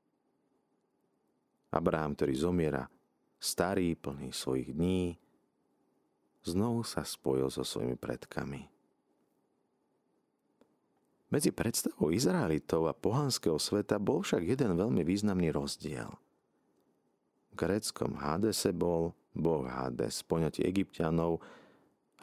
Abraham, 1.69 2.17
ktorý 2.17 2.33
zomiera, 2.33 2.89
starý, 3.37 3.93
plný 3.93 4.33
svojich 4.33 4.73
dní, 4.73 5.21
znovu 6.49 6.81
sa 6.81 7.05
spojil 7.05 7.53
so 7.53 7.61
svojimi 7.61 8.01
predkami. 8.01 8.65
Medzi 11.29 11.53
predstavou 11.53 12.09
Izraelitov 12.09 12.89
a 12.89 12.97
pohanského 12.97 13.61
sveta 13.61 14.01
bol 14.01 14.25
však 14.25 14.49
jeden 14.49 14.81
veľmi 14.81 15.05
významný 15.05 15.53
rozdiel. 15.53 16.09
V 17.53 17.55
gréckom 17.59 18.17
Hadese 18.17 18.73
bol 18.73 19.13
boh 19.37 19.69
Hades, 19.69 20.25
poňatí 20.25 20.65
egyptianov 20.65 21.45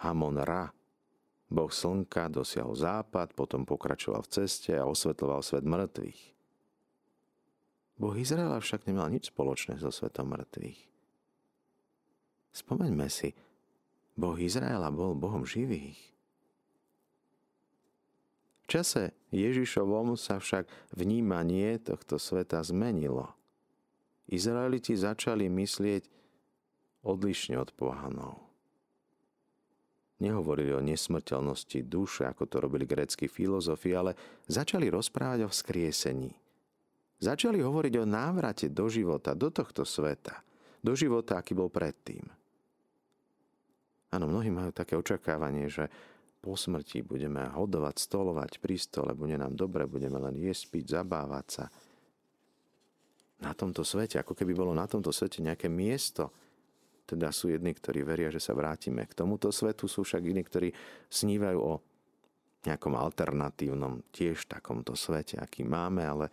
Hamon 0.02 0.42
Ra, 0.42 0.74
boh 1.52 1.68
slnka, 1.68 2.32
dosiahol 2.32 2.74
západ, 2.74 3.36
potom 3.36 3.68
pokračoval 3.68 4.24
v 4.24 4.32
ceste 4.32 4.72
a 4.72 4.88
osvetloval 4.88 5.44
svet 5.44 5.68
mŕtvych. 5.68 6.22
Boh 8.00 8.16
Izraela 8.16 8.58
však 8.64 8.88
nemal 8.88 9.12
nič 9.12 9.30
spoločné 9.30 9.78
so 9.78 9.92
svetom 9.92 10.32
mŕtvych. 10.32 10.80
Spomeňme 12.56 13.08
si, 13.12 13.36
Boh 14.16 14.40
Izraela 14.40 14.88
bol 14.90 15.14
Bohom 15.14 15.44
živých 15.44 16.12
čase 18.72 19.12
Ježišovom 19.36 20.16
sa 20.16 20.40
však 20.40 20.72
vnímanie 20.96 21.76
tohto 21.84 22.16
sveta 22.16 22.64
zmenilo. 22.64 23.36
Izraeliti 24.32 24.96
začali 24.96 25.52
myslieť 25.52 26.08
odlišne 27.04 27.60
od 27.60 27.76
pohanov. 27.76 28.40
Nehovorili 30.22 30.70
o 30.78 30.86
nesmrteľnosti 30.86 31.82
duše, 31.90 32.30
ako 32.30 32.46
to 32.46 32.62
robili 32.62 32.86
grécky 32.86 33.26
filozofi, 33.26 33.90
ale 33.98 34.14
začali 34.46 34.86
rozprávať 34.94 35.50
o 35.50 35.50
vzkriesení. 35.50 36.30
Začali 37.18 37.58
hovoriť 37.58 37.94
o 38.02 38.06
návrate 38.06 38.70
do 38.70 38.86
života, 38.86 39.34
do 39.34 39.50
tohto 39.50 39.82
sveta, 39.82 40.46
do 40.86 40.94
života, 40.94 41.42
aký 41.42 41.58
bol 41.58 41.74
predtým. 41.74 42.22
Áno, 44.14 44.26
mnohí 44.30 44.54
majú 44.54 44.70
také 44.70 44.94
očakávanie, 44.94 45.72
že 45.72 45.90
po 46.42 46.58
smrti 46.58 47.06
budeme 47.06 47.46
hodovať, 47.54 48.02
stolovať 48.02 48.58
pri 48.58 48.76
stole, 48.78 49.14
bude 49.14 49.38
nám 49.38 49.54
dobre, 49.54 49.86
budeme 49.86 50.18
len 50.18 50.38
jesť, 50.42 50.74
piť, 50.74 51.02
zabávať 51.02 51.46
sa. 51.50 51.66
Na 53.42 53.54
tomto 53.58 53.82
svete, 53.82 54.22
ako 54.22 54.38
keby 54.38 54.54
bolo 54.54 54.74
na 54.74 54.86
tomto 54.86 55.10
svete 55.10 55.42
nejaké 55.42 55.70
miesto, 55.70 56.30
teda 57.12 57.28
sú 57.36 57.52
jedni, 57.52 57.76
ktorí 57.76 58.08
veria, 58.08 58.32
že 58.32 58.40
sa 58.40 58.56
vrátime 58.56 59.04
k 59.04 59.12
tomuto 59.12 59.52
svetu, 59.52 59.92
sú 59.92 60.08
však 60.08 60.24
iní, 60.24 60.42
ktorí 60.48 60.72
snívajú 61.12 61.60
o 61.60 61.74
nejakom 62.64 62.96
alternatívnom, 62.96 64.06
tiež 64.16 64.48
takomto 64.48 64.96
svete, 64.96 65.36
aký 65.36 65.68
máme, 65.68 66.08
ale 66.08 66.26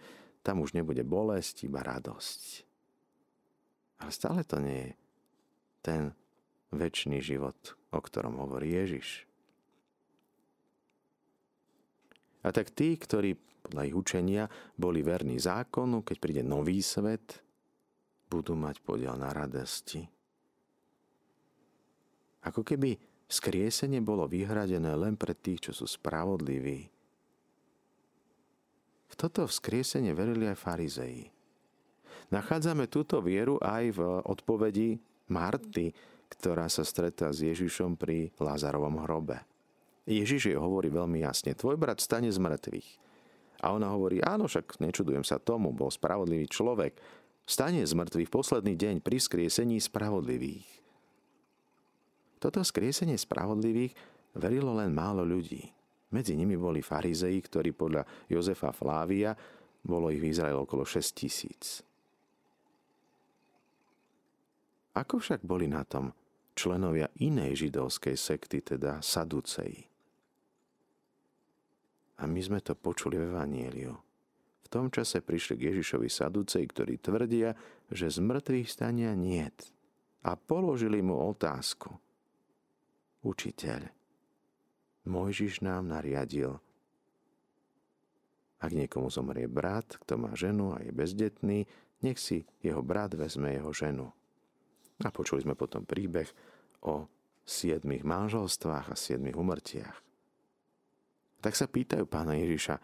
tam 0.46 0.62
už 0.62 0.78
nebude 0.78 1.02
bolesť, 1.02 1.66
iba 1.66 1.82
radosť. 1.82 2.42
Ale 3.98 4.10
stále 4.14 4.46
to 4.46 4.62
nie 4.62 4.78
je 4.86 4.92
ten 5.82 6.02
väčší 6.70 7.18
život, 7.18 7.56
o 7.90 7.98
ktorom 7.98 8.38
hovorí 8.38 8.76
Ježiš. 8.76 9.26
A 12.46 12.54
tak 12.54 12.70
tí, 12.70 12.94
ktorí 12.94 13.34
podľa 13.66 13.82
ich 13.84 13.96
učenia 13.96 14.44
boli 14.78 15.02
verní 15.02 15.42
zákonu, 15.42 16.06
keď 16.06 16.16
príde 16.22 16.42
nový 16.46 16.80
svet, 16.80 17.42
budú 18.30 18.54
mať 18.54 18.80
podiel 18.84 19.16
na 19.16 19.32
radosti. 19.32 20.17
Ako 22.46 22.62
keby 22.62 22.98
skriesenie 23.28 24.00
bolo 24.00 24.24
vyhradené 24.24 24.94
len 24.94 25.14
pre 25.18 25.34
tých, 25.36 25.70
čo 25.70 25.72
sú 25.74 25.86
spravodliví. 25.86 26.88
V 29.08 29.14
toto 29.16 29.48
vzkriesenie 29.48 30.12
verili 30.12 30.46
aj 30.48 30.58
farizei. 30.60 31.28
Nachádzame 32.28 32.92
túto 32.92 33.24
vieru 33.24 33.56
aj 33.64 33.84
v 33.96 34.00
odpovedi 34.28 35.00
Marty, 35.32 35.92
ktorá 36.28 36.68
sa 36.68 36.84
stretá 36.84 37.32
s 37.32 37.40
Ježišom 37.40 37.96
pri 37.96 38.28
Lázarovom 38.36 39.00
hrobe. 39.08 39.40
Ježiš 40.08 40.52
jej 40.52 40.58
hovorí 40.60 40.92
veľmi 40.92 41.24
jasne, 41.24 41.56
tvoj 41.56 41.76
brat 41.76 42.00
stane 42.00 42.28
z 42.32 42.40
mŕtvych. 42.40 42.88
A 43.64 43.76
ona 43.76 43.92
hovorí, 43.92 44.24
áno, 44.24 44.48
však 44.48 44.80
nečudujem 44.80 45.24
sa 45.24 45.40
tomu, 45.40 45.72
bol 45.72 45.92
spravodlivý 45.92 46.48
človek. 46.48 46.96
Stane 47.48 47.84
z 47.84 47.92
mŕtvych 47.96 48.28
posledný 48.32 48.76
deň 48.76 48.94
pri 49.00 49.18
skriesení 49.20 49.80
spravodlivých. 49.80 50.87
Toto 52.38 52.62
skriesenie 52.62 53.18
spravodlivých 53.18 53.92
verilo 54.38 54.74
len 54.78 54.94
málo 54.94 55.26
ľudí. 55.26 55.66
Medzi 56.14 56.38
nimi 56.38 56.56
boli 56.56 56.80
farizei, 56.80 57.36
ktorí 57.36 57.76
podľa 57.76 58.30
Jozefa 58.30 58.72
Flávia 58.72 59.36
bolo 59.84 60.08
ich 60.08 60.22
v 60.22 60.30
Izraeli 60.32 60.56
okolo 60.56 60.86
6 60.86 61.18
tisíc. 61.18 61.84
Ako 64.96 65.20
však 65.22 65.44
boli 65.44 65.68
na 65.70 65.84
tom 65.84 66.10
členovia 66.58 67.06
inej 67.22 67.68
židovskej 67.68 68.16
sekty, 68.18 68.64
teda 68.64 68.98
Saduceji? 68.98 69.86
A 72.18 72.26
my 72.26 72.40
sme 72.42 72.58
to 72.58 72.74
počuli 72.74 73.14
v 73.14 73.30
Evanieliu. 73.30 73.94
V 74.66 74.66
tom 74.66 74.90
čase 74.90 75.22
prišli 75.22 75.54
k 75.54 75.70
Ježišovi 75.70 76.10
Saducej, 76.10 76.66
ktorí 76.66 76.98
tvrdia, 76.98 77.54
že 77.94 78.10
z 78.10 78.18
mŕtvych 78.18 78.68
stania 78.68 79.14
niet. 79.14 79.70
A 80.26 80.34
položili 80.34 80.98
mu 80.98 81.14
otázku. 81.14 82.07
Učiteľ, 83.18 83.90
Mojžiš 85.08 85.64
nám 85.66 85.90
nariadil, 85.90 86.60
ak 88.58 88.70
niekomu 88.74 89.10
zomrie 89.10 89.46
brat, 89.46 89.98
kto 90.02 90.18
má 90.18 90.34
ženu 90.34 90.74
a 90.74 90.82
je 90.82 90.90
bezdetný, 90.90 91.66
nech 92.02 92.18
si 92.18 92.46
jeho 92.62 92.82
brat 92.82 93.14
vezme 93.14 93.54
jeho 93.54 93.70
ženu. 93.70 94.10
A 95.02 95.08
počuli 95.14 95.46
sme 95.46 95.54
potom 95.54 95.86
príbeh 95.86 96.26
o 96.82 97.06
siedmých 97.46 98.02
manželstvách 98.02 98.90
a 98.90 98.98
siedmých 98.98 99.38
umrtiach. 99.38 99.96
Tak 101.38 101.54
sa 101.54 101.70
pýtajú 101.70 102.02
pána 102.10 102.34
Ježiša, 102.34 102.82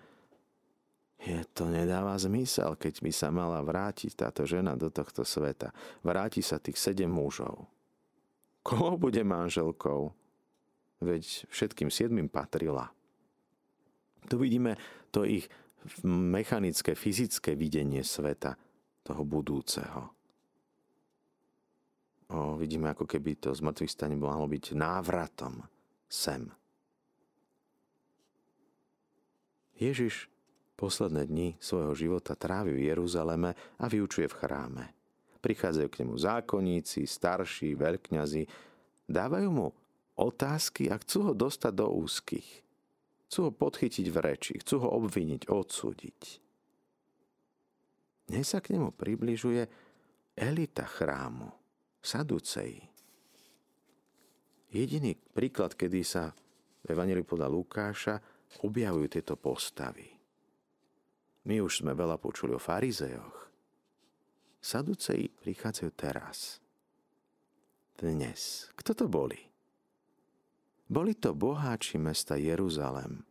je 1.24 1.40
to 1.56 1.70
nedáva 1.70 2.14
zmysel, 2.18 2.78
keď 2.78 3.00
by 3.02 3.12
sa 3.14 3.30
mala 3.34 3.62
vrátiť 3.62 4.14
táto 4.14 4.46
žena 4.46 4.78
do 4.78 4.90
tohto 4.90 5.22
sveta. 5.22 5.74
Vráti 6.02 6.42
sa 6.42 6.58
tých 6.58 6.78
sedem 6.78 7.10
mužov. 7.10 7.66
Koho 8.62 8.94
bude 8.98 9.22
manželkou? 9.22 10.23
Veď 11.04 11.44
všetkým 11.52 11.92
siedmým 11.92 12.32
patrila. 12.32 12.88
Tu 14.24 14.40
vidíme 14.40 14.80
to 15.12 15.28
ich 15.28 15.46
mechanické, 16.08 16.96
fyzické 16.96 17.52
videnie 17.52 18.00
sveta, 18.00 18.56
toho 19.04 19.22
budúceho. 19.28 20.16
O, 22.32 22.56
vidíme, 22.56 22.88
ako 22.88 23.04
keby 23.04 23.36
to 23.36 23.52
zmrtvých 23.52 23.92
stane 23.92 24.16
mohlo 24.16 24.48
byť 24.48 24.72
návratom 24.72 25.60
sem. 26.08 26.48
Ježiš 29.76 30.32
posledné 30.80 31.28
dni 31.28 31.48
svojho 31.60 31.92
života 31.92 32.32
trávi 32.32 32.72
v 32.72 32.88
Jeruzaleme 32.88 33.52
a 33.76 33.84
vyučuje 33.84 34.24
v 34.24 34.38
chráme. 34.40 34.84
Prichádzajú 35.44 35.88
k 35.92 35.98
nemu 36.00 36.14
zákonníci, 36.16 37.04
starší, 37.04 37.76
veľkňazi, 37.76 38.48
dávajú 39.04 39.48
mu 39.52 39.68
otázky 40.14 40.90
a 40.90 40.98
chcú 40.98 41.30
ho 41.30 41.32
dostať 41.34 41.72
do 41.74 41.86
úzkých. 41.90 42.50
Chcú 43.28 43.50
ho 43.50 43.52
podchytiť 43.52 44.06
v 44.10 44.18
reči, 44.22 44.52
chcú 44.62 44.86
ho 44.86 44.88
obviniť, 45.02 45.50
odsúdiť. 45.50 46.20
Dnes 48.30 48.46
sa 48.46 48.62
k 48.62 48.78
nemu 48.78 48.94
približuje 48.94 49.66
elita 50.38 50.86
chrámu, 50.86 51.50
Saduceji. 51.98 52.80
Jediný 54.74 55.14
príklad, 55.14 55.76
kedy 55.78 56.00
sa 56.02 56.34
v 56.82 56.86
Evangeliu 56.90 57.22
podľa 57.22 57.48
Lukáša 57.50 58.14
objavujú 58.62 59.06
tieto 59.06 59.34
postavy. 59.38 60.08
My 61.44 61.60
už 61.60 61.84
sme 61.84 61.92
veľa 61.92 62.16
počuli 62.16 62.56
o 62.56 62.60
farizejoch. 62.62 63.50
Saduceji 64.64 65.28
prichádzajú 65.28 65.90
teraz. 65.92 66.58
Dnes. 67.94 68.72
Kto 68.74 68.96
to 68.96 69.06
boli? 69.06 69.53
Boli 70.84 71.16
to 71.16 71.32
boháči 71.32 71.96
mesta 71.96 72.36
Jeruzalem. 72.36 73.24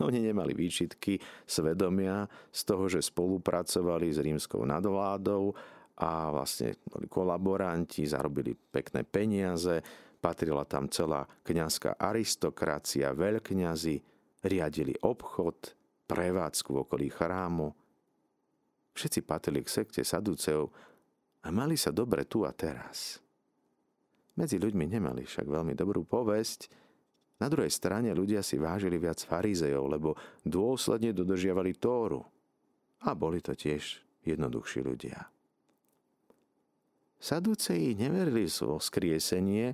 Oni 0.00 0.22
nemali 0.22 0.56
výčitky 0.56 1.20
svedomia 1.44 2.24
z 2.48 2.60
toho, 2.64 2.88
že 2.88 3.04
spolupracovali 3.04 4.08
s 4.08 4.18
rímskou 4.22 4.64
nadvládou 4.64 5.52
a 6.00 6.32
vlastne 6.32 6.80
boli 6.88 7.04
kolaboranti, 7.04 8.08
zarobili 8.08 8.56
pekné 8.56 9.04
peniaze, 9.04 9.84
patrila 10.24 10.64
tam 10.64 10.88
celá 10.88 11.28
kňazská 11.44 12.00
aristokracia, 12.00 13.12
veľkňazi, 13.12 13.96
riadili 14.48 14.96
obchod, 15.04 15.76
prevádzku 16.08 16.88
okolí 16.88 17.12
chrámu. 17.12 17.68
Všetci 18.96 19.20
patrili 19.28 19.60
k 19.60 19.68
sekte 19.68 20.00
Saduceov 20.00 20.72
a 21.44 21.48
mali 21.52 21.76
sa 21.76 21.92
dobre 21.92 22.24
tu 22.24 22.48
a 22.48 22.52
teraz. 22.56 23.20
Medzi 24.40 24.56
ľuďmi 24.56 24.88
nemali 24.88 25.28
však 25.28 25.44
veľmi 25.44 25.76
dobrú 25.76 26.08
povesť, 26.08 26.72
na 27.40 27.48
druhej 27.48 27.72
strane 27.72 28.12
ľudia 28.12 28.44
si 28.44 28.60
vážili 28.60 29.00
viac 29.00 29.24
farizejov, 29.24 29.84
lebo 29.88 30.14
dôsledne 30.44 31.16
dodržiavali 31.16 31.72
Tóru. 31.80 32.20
A 33.00 33.16
boli 33.16 33.40
to 33.40 33.56
tiež 33.56 34.04
jednoduchší 34.28 34.84
ľudia. 34.84 35.24
Saduceji 37.16 37.96
neverili 37.96 38.44
vo 38.44 38.76
skriesenie, 38.76 39.72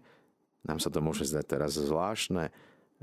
nám 0.66 0.78
sa 0.78 0.90
to 0.90 1.02
môže 1.02 1.26
zdať 1.30 1.44
teraz 1.46 1.78
zvláštne, 1.78 2.50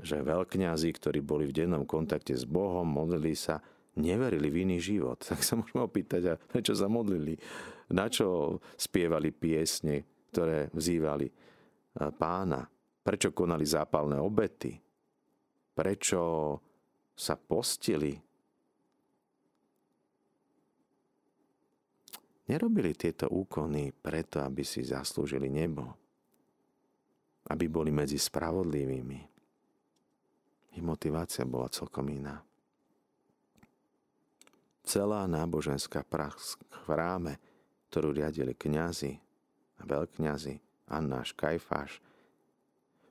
že 0.00 0.20
veľkňazi, 0.20 0.90
ktorí 0.96 1.20
boli 1.24 1.48
v 1.48 1.64
dennom 1.64 1.84
kontakte 1.88 2.36
s 2.36 2.44
Bohom, 2.44 2.88
modlili 2.88 3.32
sa, 3.32 3.64
neverili 3.96 4.50
v 4.50 4.68
iný 4.68 4.78
život. 4.82 5.22
Tak 5.22 5.40
sa 5.40 5.54
môžeme 5.56 5.84
opýtať, 5.84 6.22
a 6.28 6.40
prečo 6.40 6.76
sa 6.76 6.90
modlili? 6.92 7.36
Na 7.92 8.08
čo 8.08 8.58
spievali 8.76 9.32
piesne, 9.32 10.04
ktoré 10.32 10.68
vzývali 10.72 11.28
pána? 12.16 12.68
Prečo 13.04 13.36
konali 13.36 13.68
zápalné 13.68 14.16
obety? 14.16 14.72
Prečo 15.76 16.22
sa 17.12 17.36
postili? 17.36 18.16
Nerobili 22.48 22.96
tieto 22.96 23.28
úkony 23.28 23.92
preto, 23.92 24.40
aby 24.40 24.64
si 24.64 24.80
zaslúžili 24.80 25.52
nebo. 25.52 25.84
Aby 27.52 27.68
boli 27.68 27.92
medzi 27.92 28.16
spravodlivými. 28.16 29.20
Ich 30.72 30.80
motivácia 30.80 31.44
bola 31.44 31.68
celkom 31.68 32.08
iná. 32.08 32.40
Celá 34.84 35.28
náboženská 35.28 36.04
prax 36.04 36.56
v 36.68 36.76
chráme, 36.88 37.32
ktorú 37.88 38.16
riadili 38.16 38.56
kňazi 38.56 39.12
a 39.80 39.82
veľkňazi, 39.84 40.54
Annáš, 40.92 41.32
Kajfáš, 41.32 42.00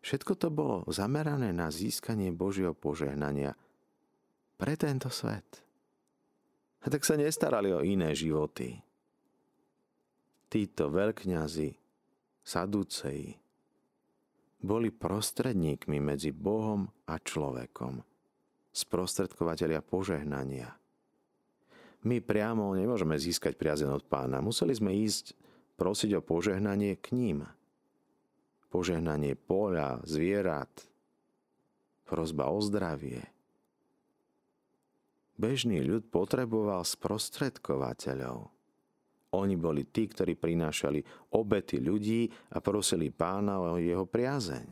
všetko 0.03 0.35
to 0.35 0.51
bolo 0.51 0.83
zamerané 0.91 1.55
na 1.55 1.71
získanie 1.71 2.29
Božieho 2.35 2.75
požehnania 2.75 3.55
pre 4.59 4.75
tento 4.75 5.07
svet. 5.07 5.63
A 6.83 6.91
tak 6.91 7.07
sa 7.07 7.15
nestarali 7.15 7.71
o 7.71 7.79
iné 7.79 8.11
životy 8.11 8.75
títo 10.53 10.93
veľkňazi, 10.93 11.73
saduceji, 12.45 13.33
boli 14.61 14.93
prostredníkmi 14.93 15.97
medzi 15.97 16.29
Bohom 16.29 16.85
a 17.09 17.17
človekom, 17.17 17.97
sprostredkovateľia 18.69 19.81
požehnania. 19.81 20.69
My 22.05 22.21
priamo 22.21 22.77
nemôžeme 22.77 23.17
získať 23.17 23.57
priazen 23.57 23.89
od 23.89 24.05
pána. 24.05 24.45
Museli 24.45 24.77
sme 24.77 24.93
ísť 24.93 25.33
prosiť 25.73 26.19
o 26.19 26.21
požehnanie 26.21 27.01
k 27.01 27.17
ním. 27.17 27.49
Požehnanie 28.73 29.37
poľa, 29.37 30.01
zvierat, 30.01 30.89
prozba 32.09 32.49
o 32.49 32.57
zdravie. 32.57 33.21
Bežný 35.37 35.85
ľud 35.85 36.09
potreboval 36.09 36.81
sprostredkovateľov. 36.81 38.49
Oni 39.37 39.53
boli 39.61 39.85
tí, 39.85 40.09
ktorí 40.09 40.33
prinášali 40.33 41.05
obety 41.37 41.77
ľudí 41.85 42.25
a 42.53 42.61
prosili 42.65 43.13
pána 43.13 43.61
o 43.61 43.77
jeho 43.77 44.09
priazeň. 44.09 44.65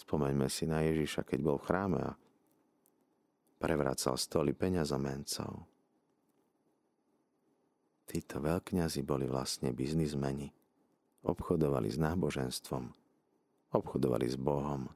Spomeňme 0.00 0.48
si 0.48 0.64
na 0.64 0.80
Ježiša, 0.88 1.24
keď 1.28 1.38
bol 1.44 1.60
v 1.60 1.68
chráme 1.68 2.00
a 2.00 2.16
prevracal 3.60 4.16
stoly 4.16 4.56
peňazomencov. 4.56 5.68
Títo 8.08 8.36
veľkňazi 8.40 9.00
boli 9.04 9.28
vlastne 9.28 9.72
biznismeni. 9.76 10.63
Obchodovali 11.24 11.88
s 11.88 11.96
náboženstvom. 11.96 12.84
Obchodovali 13.72 14.26
s 14.28 14.36
Bohom. 14.36 14.86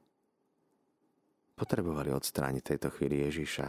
Potrebovali 1.57 2.13
odstrániť 2.13 2.63
tejto 2.63 2.93
chvíli 2.93 3.25
Ježiša. 3.27 3.67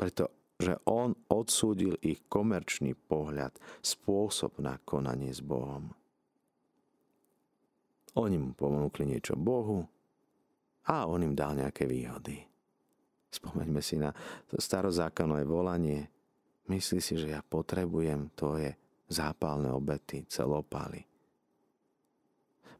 Preto 0.00 0.40
že 0.60 0.76
on 0.84 1.16
odsúdil 1.32 1.96
ich 2.04 2.20
komerčný 2.28 2.92
pohľad, 2.92 3.56
spôsob 3.80 4.60
na 4.60 4.76
konanie 4.84 5.32
s 5.32 5.40
Bohom. 5.40 5.88
Oni 8.20 8.36
mu 8.36 8.52
ponúkli 8.52 9.08
niečo 9.08 9.40
Bohu 9.40 9.80
a 10.84 11.08
on 11.08 11.24
im 11.24 11.32
dal 11.32 11.56
nejaké 11.56 11.88
výhody. 11.88 12.44
Spomeňme 13.32 13.80
si 13.80 13.96
na 13.96 14.12
to 14.50 14.60
starozákonové 14.60 15.48
volanie. 15.48 16.12
Myslí 16.68 17.00
si, 17.00 17.16
že 17.16 17.32
ja 17.32 17.40
potrebujem 17.40 18.28
tvoje 18.36 18.76
zápalné 19.08 19.72
obety, 19.72 20.26
celopály. 20.28 21.06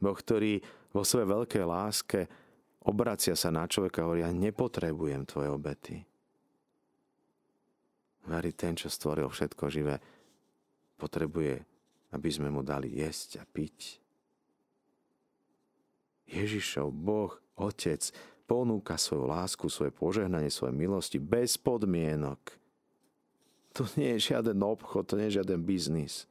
Boh, 0.00 0.16
ktorý 0.16 0.58
vo 0.90 1.04
svojej 1.04 1.28
veľkej 1.28 1.64
láske 1.68 2.20
obracia 2.82 3.36
sa 3.36 3.52
na 3.52 3.68
človeka 3.68 4.02
a 4.02 4.04
hovorí, 4.08 4.24
ja 4.24 4.32
nepotrebujem 4.32 5.28
tvoje 5.28 5.48
obety. 5.52 5.96
Verí 8.24 8.52
ten, 8.56 8.76
čo 8.76 8.88
stvoril 8.88 9.28
všetko 9.28 9.64
živé, 9.68 9.96
potrebuje, 10.96 11.60
aby 12.12 12.28
sme 12.28 12.48
mu 12.52 12.60
dali 12.60 12.92
jesť 12.96 13.40
a 13.40 13.44
piť. 13.44 14.00
Ježišov 16.30 16.94
Boh, 16.94 17.32
Otec, 17.58 18.12
ponúka 18.46 18.94
svoju 18.94 19.26
lásku, 19.30 19.66
svoje 19.66 19.90
požehnanie, 19.90 20.50
svoje 20.50 20.74
milosti 20.74 21.18
bez 21.18 21.58
podmienok. 21.58 22.38
To 23.78 23.86
nie 23.98 24.18
je 24.18 24.34
žiaden 24.34 24.58
obchod, 24.62 25.10
to 25.10 25.14
nie 25.18 25.30
je 25.30 25.42
žiaden 25.42 25.62
biznis. 25.62 26.29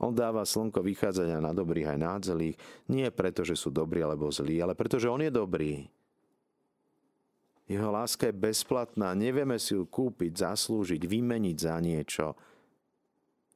On 0.00 0.16
dáva 0.16 0.48
slnko 0.48 0.80
vychádzania 0.80 1.44
na 1.44 1.52
dobrých 1.52 1.92
aj 1.92 1.98
na 2.00 2.16
zlých, 2.16 2.56
nie 2.88 3.04
preto, 3.12 3.44
že 3.44 3.52
sú 3.52 3.68
dobrí 3.68 4.00
alebo 4.00 4.32
zlí, 4.32 4.56
ale 4.64 4.72
preto, 4.72 4.96
že 4.96 5.12
on 5.12 5.20
je 5.20 5.28
dobrý. 5.28 5.84
Jeho 7.70 7.92
láska 7.92 8.32
je 8.32 8.34
bezplatná, 8.34 9.14
nevieme 9.14 9.60
si 9.60 9.76
ju 9.76 9.86
kúpiť, 9.86 10.42
zaslúžiť, 10.42 11.06
vymeniť 11.06 11.56
za 11.60 11.76
niečo. 11.78 12.34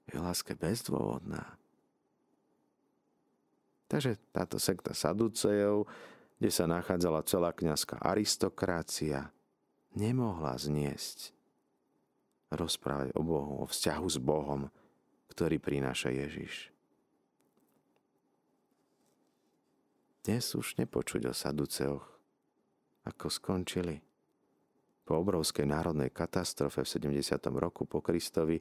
Jeho 0.07 0.22
láska 0.22 0.54
je 0.54 0.62
bezdôvodná. 0.62 1.57
Takže 3.90 4.20
táto 4.30 4.61
sekta 4.61 4.94
Saducejov, 4.94 5.88
kde 6.38 6.50
sa 6.52 6.68
nachádzala 6.70 7.26
celá 7.26 7.50
kniazská 7.57 7.98
aristokrácia, 7.98 9.33
nemohla 9.96 10.61
zniesť 10.61 11.35
rozprávať 12.54 13.16
o 13.18 13.22
Bohu, 13.24 13.52
o 13.62 13.66
vzťahu 13.66 14.07
s 14.07 14.18
Bohom, 14.22 14.70
ktorý 15.35 15.59
prináša 15.59 16.14
Ježiš. 16.14 16.70
Dnes 20.23 20.47
už 20.55 20.79
nepočuť 20.79 21.29
o 21.29 21.35
Saduceoch, 21.35 22.07
ako 23.05 23.27
skončili. 23.29 23.99
Po 25.05 25.20
obrovskej 25.20 25.68
národnej 25.68 26.09
katastrofe 26.14 26.81
v 26.81 27.20
70. 27.20 27.37
roku 27.61 27.85
po 27.85 28.01
Kristovi 28.01 28.57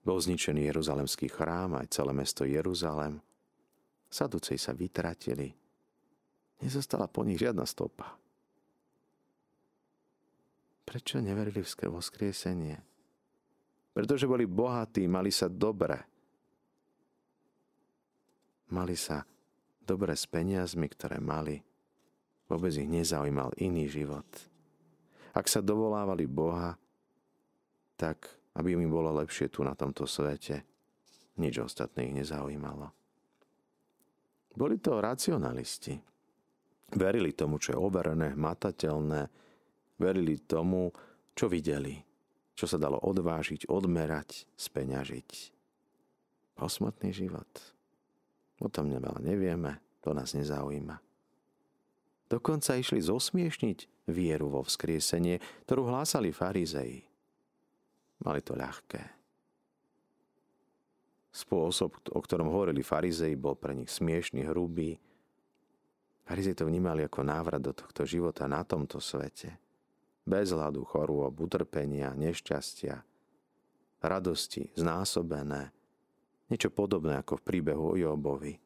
bol 0.00 0.16
zničený 0.16 0.70
Jeruzalemský 0.72 1.28
chrám 1.28 1.76
aj 1.76 1.92
celé 1.92 2.16
mesto 2.16 2.48
Jeruzalem. 2.48 3.20
Saducej 4.08 4.56
sa 4.56 4.72
vytratili. 4.72 5.52
Nezostala 6.62 7.10
po 7.10 7.26
nich 7.26 7.42
žiadna 7.42 7.68
stopa. 7.68 8.16
Prečo 10.86 11.18
neverili 11.18 11.60
v 11.60 11.68
voskriesenie? 11.90 12.95
Pretože 13.96 14.28
boli 14.28 14.44
bohatí, 14.44 15.08
mali 15.08 15.32
sa 15.32 15.48
dobre. 15.48 15.96
Mali 18.68 18.92
sa 18.92 19.24
dobre 19.80 20.12
s 20.12 20.28
peniazmi, 20.28 20.84
ktoré 20.92 21.16
mali 21.16 21.56
Vôbec 22.46 22.70
ich 22.78 22.86
nezaujímal 22.86 23.58
iný 23.58 23.90
život. 23.90 24.26
Ak 25.34 25.50
sa 25.50 25.58
dovolávali 25.58 26.30
Boha, 26.30 26.78
tak 27.98 28.30
aby 28.56 28.78
im 28.78 28.88
bolo 28.88 29.12
lepšie 29.18 29.50
tu 29.50 29.66
na 29.66 29.74
tomto 29.74 30.06
svete, 30.06 30.62
nič 31.36 31.60
ostatné 31.60 32.08
ich 32.08 32.14
nezaujímalo. 32.22 32.88
Boli 34.56 34.80
to 34.80 34.96
racionalisti. 34.96 35.92
Verili 36.96 37.34
tomu, 37.34 37.58
čo 37.58 37.76
je 37.76 37.82
overené, 37.82 38.32
matateľné, 38.38 39.28
verili 40.00 40.40
tomu, 40.46 40.94
čo 41.34 41.50
videli, 41.50 41.98
čo 42.56 42.64
sa 42.64 42.80
dalo 42.80 42.96
odvážiť, 43.04 43.68
odmerať, 43.68 44.48
speňažiť. 44.56 45.30
Posmrtný 46.56 47.12
život. 47.12 47.52
O 48.64 48.72
tom 48.72 48.88
veľa 48.88 49.20
nevieme, 49.20 49.76
to 50.00 50.16
nás 50.16 50.32
nezaujíma. 50.32 50.96
Dokonca 52.26 52.80
išli 52.80 53.04
zosmiešniť 53.04 54.08
vieru 54.08 54.48
vo 54.48 54.64
vzkriesenie, 54.64 55.38
ktorú 55.68 55.92
hlásali 55.92 56.32
farizei. 56.32 57.04
Mali 58.24 58.40
to 58.40 58.56
ľahké. 58.56 59.04
Spôsob, 61.36 61.92
o 62.16 62.20
ktorom 62.24 62.48
hovorili 62.48 62.80
farizei, 62.80 63.36
bol 63.36 63.60
pre 63.60 63.76
nich 63.76 63.92
smiešný, 63.92 64.48
hrubý. 64.48 64.96
Farizei 66.24 66.56
to 66.56 66.64
vnímali 66.64 67.04
ako 67.04 67.20
návrat 67.20 67.60
do 67.60 67.76
tohto 67.76 68.08
života 68.08 68.48
na 68.48 68.64
tomto 68.64 68.96
svete. 68.96 69.65
Bez 70.26 70.50
hľadu, 70.50 70.82
chorôb, 70.82 71.38
utrpenia, 71.38 72.10
nešťastia, 72.18 72.98
radosti, 74.02 74.74
znásobené. 74.74 75.70
Niečo 76.50 76.74
podobné 76.74 77.22
ako 77.22 77.38
v 77.38 77.46
príbehu 77.46 77.94
o 77.94 77.98
Jobovi. 77.98 78.58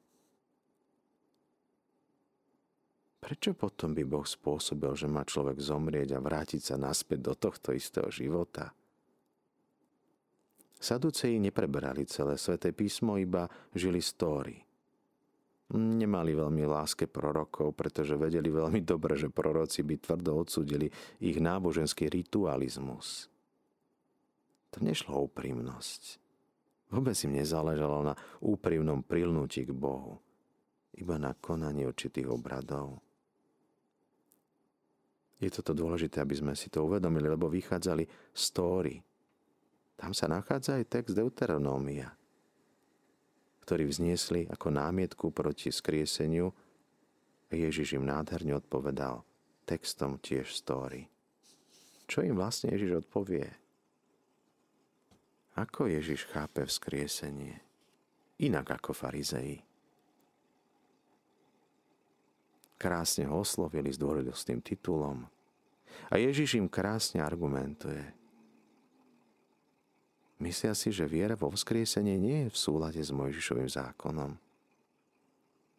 Prečo 3.20 3.53
potom 3.53 3.92
by 3.92 4.03
Boh 4.09 4.25
spôsobil, 4.25 4.96
že 4.96 5.05
má 5.05 5.20
človek 5.29 5.61
zomrieť 5.61 6.16
a 6.16 6.25
vrátiť 6.25 6.73
sa 6.73 6.77
naspäť 6.81 7.29
do 7.29 7.35
tohto 7.37 7.77
istého 7.77 8.09
života? 8.09 8.73
Saduceji 10.81 11.37
nepreberali 11.37 12.09
celé 12.09 12.40
sveté 12.40 12.73
písmo, 12.73 13.20
iba 13.20 13.44
žili 13.77 14.01
stóry. 14.01 14.64
Nemali 15.78 16.35
veľmi 16.35 16.66
láske 16.66 17.06
prorokov, 17.06 17.78
pretože 17.78 18.18
vedeli 18.18 18.50
veľmi 18.50 18.83
dobre, 18.83 19.14
že 19.14 19.30
proroci 19.30 19.87
by 19.87 19.94
tvrdo 20.02 20.42
odsudili 20.42 20.90
ich 21.22 21.38
náboženský 21.38 22.11
ritualizmus. 22.11 23.30
To 24.74 24.78
nešlo 24.83 25.14
o 25.14 25.24
úprimnosť. 25.30 26.18
Vôbec 26.90 27.14
im 27.22 27.38
nezáležalo 27.38 28.02
na 28.02 28.14
úprimnom 28.42 29.06
prilnutí 29.06 29.62
k 29.62 29.70
Bohu, 29.70 30.18
iba 30.98 31.14
na 31.22 31.38
konanie 31.38 31.87
určitých 31.87 32.26
obradov. 32.26 32.98
Je 35.38 35.48
toto 35.48 35.72
dôležité, 35.72 36.20
aby 36.20 36.35
sme 36.35 36.52
si 36.59 36.68
to 36.68 36.85
uvedomili, 36.85 37.30
lebo 37.30 37.46
vychádzali 37.46 38.35
z 38.35 38.44
Tóry. 38.52 38.94
Tam 39.94 40.11
sa 40.12 40.26
nachádza 40.26 40.76
aj 40.76 40.90
text 40.90 41.14
Deuteronómia 41.14 42.19
ktorí 43.64 43.87
vzniesli 43.87 44.49
ako 44.51 44.73
námietku 44.73 45.31
proti 45.31 45.70
skrieseniu, 45.70 46.53
Ježiš 47.51 47.99
im 47.99 48.07
nádherne 48.07 48.55
odpovedal 48.57 49.27
textom 49.66 50.18
tiež 50.18 50.55
story. 50.55 51.07
Čo 52.11 52.27
im 52.27 52.38
vlastne 52.38 52.75
Ježiš 52.75 53.07
odpovie? 53.07 53.46
Ako 55.55 55.87
Ježiš 55.87 56.27
chápe 56.31 56.66
vzkriesenie? 56.66 57.59
Inak 58.42 58.81
ako 58.81 58.94
farizei. 58.96 59.62
Krásne 62.81 63.29
ho 63.29 63.44
oslovili, 63.44 63.92
s 64.33 64.49
tým 64.49 64.64
titulom. 64.64 65.29
A 66.09 66.16
Ježiš 66.16 66.57
im 66.57 66.66
krásne 66.66 67.20
argumentuje– 67.20 68.01
Myslia 70.40 70.72
si, 70.72 70.88
že 70.88 71.05
viera 71.05 71.37
vo 71.37 71.53
vzkriesenie 71.53 72.16
nie 72.16 72.48
je 72.48 72.48
v 72.48 72.57
súlade 72.57 72.96
s 72.96 73.12
Mojžišovým 73.12 73.68
zákonom. 73.68 74.40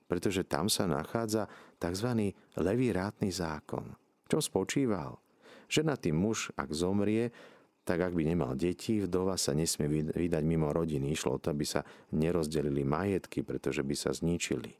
Pretože 0.05 0.45
tam 0.45 0.69
sa 0.69 0.85
nachádza 0.85 1.49
tzv. 1.81 2.37
levý 2.61 2.93
rátny 2.93 3.33
zákon. 3.33 3.97
Čo 4.29 4.37
spočíval? 4.37 5.17
Že 5.65 5.81
na 5.81 5.97
tým 5.97 6.13
muž, 6.13 6.53
ak 6.53 6.69
zomrie, 6.77 7.33
tak 7.81 8.05
ak 8.05 8.13
by 8.13 8.21
nemal 8.21 8.53
deti, 8.53 9.01
vdova 9.01 9.33
sa 9.33 9.57
nesmie 9.57 10.13
vydať 10.13 10.43
mimo 10.45 10.69
rodiny. 10.69 11.09
Išlo 11.09 11.39
o 11.39 11.41
to, 11.41 11.49
aby 11.49 11.65
sa 11.65 11.81
nerozdelili 12.13 12.85
majetky, 12.85 13.41
pretože 13.41 13.81
by 13.81 13.95
sa 13.97 14.13
zničili. 14.13 14.77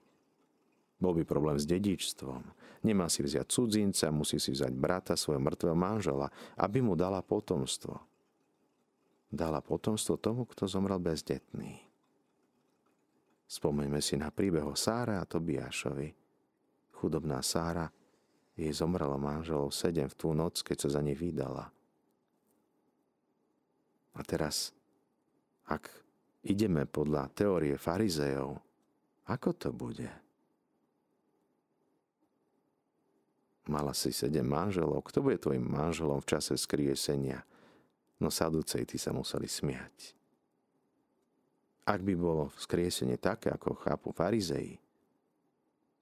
Bol 1.02 1.18
by 1.18 1.26
problém 1.26 1.58
s 1.58 1.66
dedičstvom. 1.66 2.46
Nemá 2.86 3.10
si 3.10 3.26
vziať 3.26 3.50
cudzinca, 3.50 4.14
musí 4.14 4.38
si 4.38 4.54
vziať 4.54 4.74
brata 4.78 5.18
svojho 5.18 5.42
mŕtvého 5.42 5.74
manžela, 5.74 6.30
aby 6.62 6.86
mu 6.86 6.94
dala 6.94 7.26
potomstvo 7.26 8.11
dala 9.32 9.64
potomstvo 9.64 10.20
tomu, 10.20 10.44
kto 10.44 10.68
zomrel 10.68 11.00
bezdetný. 11.00 11.80
Spomeňme 13.48 14.04
si 14.04 14.20
na 14.20 14.32
príbeh 14.32 14.64
o 14.64 14.76
Sáre 14.76 15.16
a 15.16 15.28
Tobiášovi. 15.28 16.12
Chudobná 16.96 17.40
Sára, 17.40 17.88
jej 18.56 18.72
zomrelo 18.76 19.16
manželov 19.16 19.72
sedem 19.72 20.08
v 20.12 20.16
tú 20.16 20.36
noc, 20.36 20.60
keď 20.62 20.88
sa 20.88 21.00
za 21.00 21.02
ne 21.02 21.16
vydala. 21.16 21.72
A 24.12 24.22
teraz, 24.28 24.76
ak 25.68 25.88
ideme 26.44 26.84
podľa 26.84 27.32
teórie 27.32 27.80
farizejov, 27.80 28.60
ako 29.32 29.50
to 29.56 29.72
bude? 29.72 30.12
Mala 33.72 33.96
si 33.96 34.12
sedem 34.12 34.44
manželov. 34.44 35.08
Kto 35.08 35.24
bude 35.24 35.40
tvojim 35.40 35.64
manželom 35.64 36.20
v 36.20 36.28
čase 36.28 36.60
skriesenia? 36.60 37.48
No 38.22 38.30
ty 38.30 38.98
sa 39.02 39.10
museli 39.10 39.50
smiať. 39.50 40.14
Ak 41.90 42.06
by 42.06 42.14
bolo 42.14 42.54
vzkriesenie 42.54 43.18
také, 43.18 43.50
ako 43.50 43.74
chápu 43.82 44.14
farizei, 44.14 44.78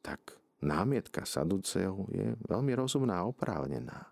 tak 0.04 0.36
námietka 0.60 1.24
Saduceov 1.24 2.12
je 2.12 2.36
veľmi 2.44 2.76
rozumná 2.76 3.24
a 3.24 3.28
oprávnená. 3.32 4.12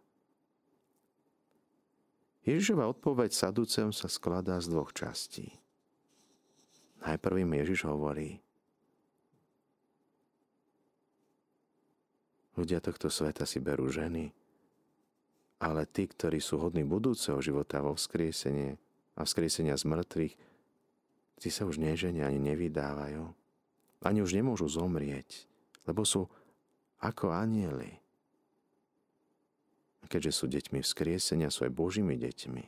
Ježišova 2.48 2.88
odpoveď 2.96 3.36
Saduceom 3.36 3.91
sa 3.91 4.08
skladá 4.08 4.56
z 4.63 4.72
dvoch 4.72 4.96
častí. 4.96 5.52
Najprv 7.04 7.43
im 7.43 7.52
Ježiš 7.60 7.84
hovorí, 7.91 8.39
ľudia 12.56 12.80
tohto 12.80 13.12
sveta 13.12 13.43
si 13.43 13.60
berú 13.60 13.91
ženy, 13.91 14.32
ale 15.58 15.89
tí, 15.89 16.06
ktorí 16.06 16.38
sú 16.38 16.62
hodní 16.62 16.86
budúceho 16.86 17.41
života 17.41 17.82
vo 17.82 17.98
vzkriesenie 17.98 18.78
a 19.17 19.26
vzkriesenia 19.26 19.74
z 19.74 19.89
mŕtvych, 19.89 20.34
tí 21.41 21.50
sa 21.50 21.65
už 21.65 21.82
neženia 21.82 22.30
ani 22.30 22.38
nevydávajú. 22.38 23.26
Ani 24.06 24.22
už 24.22 24.38
nemôžu 24.38 24.70
zomrieť, 24.70 25.50
lebo 25.89 26.06
sú 26.06 26.30
ako 27.02 27.34
anieli. 27.34 27.98
A 30.02 30.06
keďže 30.06 30.38
sú 30.38 30.46
deťmi 30.46 30.86
vzkriesenia, 30.86 31.50
sú 31.50 31.65
aj 31.65 31.74
Božími 31.74 32.13
deťmi. 32.13 32.63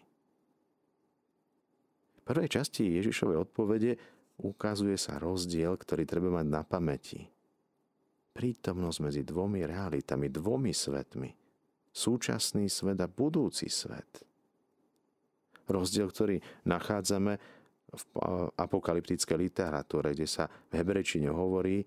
V 2.18 2.22
prvej 2.26 2.50
časti 2.50 2.90
Ježišovej 2.98 3.38
odpovede 3.38 4.02
ukazuje 4.42 4.98
sa 4.98 5.22
rozdiel, 5.22 5.78
ktorý 5.78 6.10
treba 6.10 6.42
mať 6.42 6.48
na 6.50 6.62
pamäti. 6.66 7.30
Prítomnosť 8.34 9.00
medzi 9.06 9.22
dvomi 9.22 9.62
realitami, 9.70 10.34
dvomi 10.34 10.74
svetmi– 10.74 11.30
súčasný 11.94 12.70
svet 12.70 13.00
a 13.02 13.08
budúci 13.10 13.68
svet. 13.68 14.26
Rozdiel, 15.70 16.10
ktorý 16.10 16.38
nachádzame 16.66 17.34
v 17.90 18.04
apokalyptickej 18.58 19.38
literatúre, 19.38 20.14
kde 20.14 20.26
sa 20.30 20.46
v 20.50 20.82
hebrečine 20.82 21.30
hovorí 21.30 21.82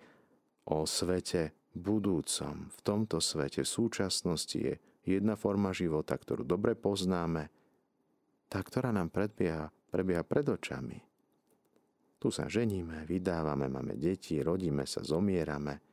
o 0.70 0.86
svete 0.86 1.70
budúcom. 1.74 2.70
V 2.70 2.80
tomto 2.82 3.18
svete, 3.18 3.62
v 3.62 3.70
súčasnosti 3.70 4.58
je 4.58 4.74
jedna 5.06 5.34
forma 5.34 5.74
života, 5.74 6.14
ktorú 6.14 6.46
dobre 6.46 6.78
poznáme, 6.78 7.50
tá, 8.46 8.62
ktorá 8.62 8.94
nám 8.94 9.10
predbieha, 9.10 9.70
prebieha 9.90 10.22
pred 10.22 10.46
očami. 10.46 10.98
Tu 12.22 12.30
sa 12.30 12.46
ženíme, 12.46 13.02
vydávame, 13.02 13.66
máme 13.66 13.98
deti, 13.98 14.38
rodíme 14.38 14.86
sa, 14.86 15.02
zomierame– 15.02 15.78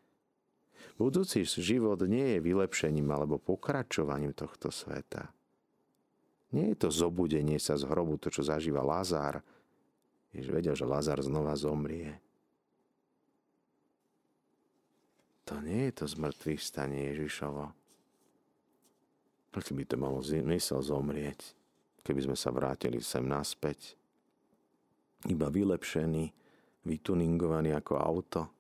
Budúci 0.99 1.47
život 1.47 2.03
nie 2.03 2.35
je 2.35 2.39
vylepšením 2.43 3.07
alebo 3.07 3.39
pokračovaním 3.39 4.35
tohto 4.35 4.67
sveta. 4.67 5.31
Nie 6.51 6.73
je 6.73 6.87
to 6.87 6.89
zobudenie 6.91 7.55
sa 7.61 7.77
z 7.77 7.87
hrobu, 7.87 8.19
to, 8.19 8.27
čo 8.27 8.43
zažíva 8.43 8.83
Lazár. 8.83 9.39
Jež 10.35 10.49
vedel, 10.49 10.75
že 10.75 10.83
Lazár 10.83 11.21
znova 11.21 11.55
zomrie. 11.55 12.19
To 15.47 15.57
nie 15.63 15.89
je 15.89 16.03
to 16.03 16.05
zmrtvých 16.05 16.61
stanie 16.61 17.09
Ježišovo. 17.13 17.73
Prečo 19.49 19.73
by 19.73 19.83
to 19.87 19.95
malo 19.97 20.21
zmysel 20.21 20.83
zomrieť, 20.85 21.57
keby 22.05 22.29
sme 22.29 22.37
sa 22.37 22.53
vrátili 22.53 23.01
sem 23.01 23.25
naspäť? 23.25 23.97
Iba 25.25 25.49
vylepšený, 25.49 26.29
vytuningovaný 26.85 27.73
ako 27.73 27.93
auto– 27.97 28.41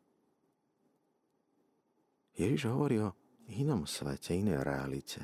Ježiš 2.39 2.71
hovorí 2.71 3.03
o 3.03 3.11
inom 3.51 3.83
svete, 3.83 4.31
inej 4.31 4.63
realite. 4.63 5.19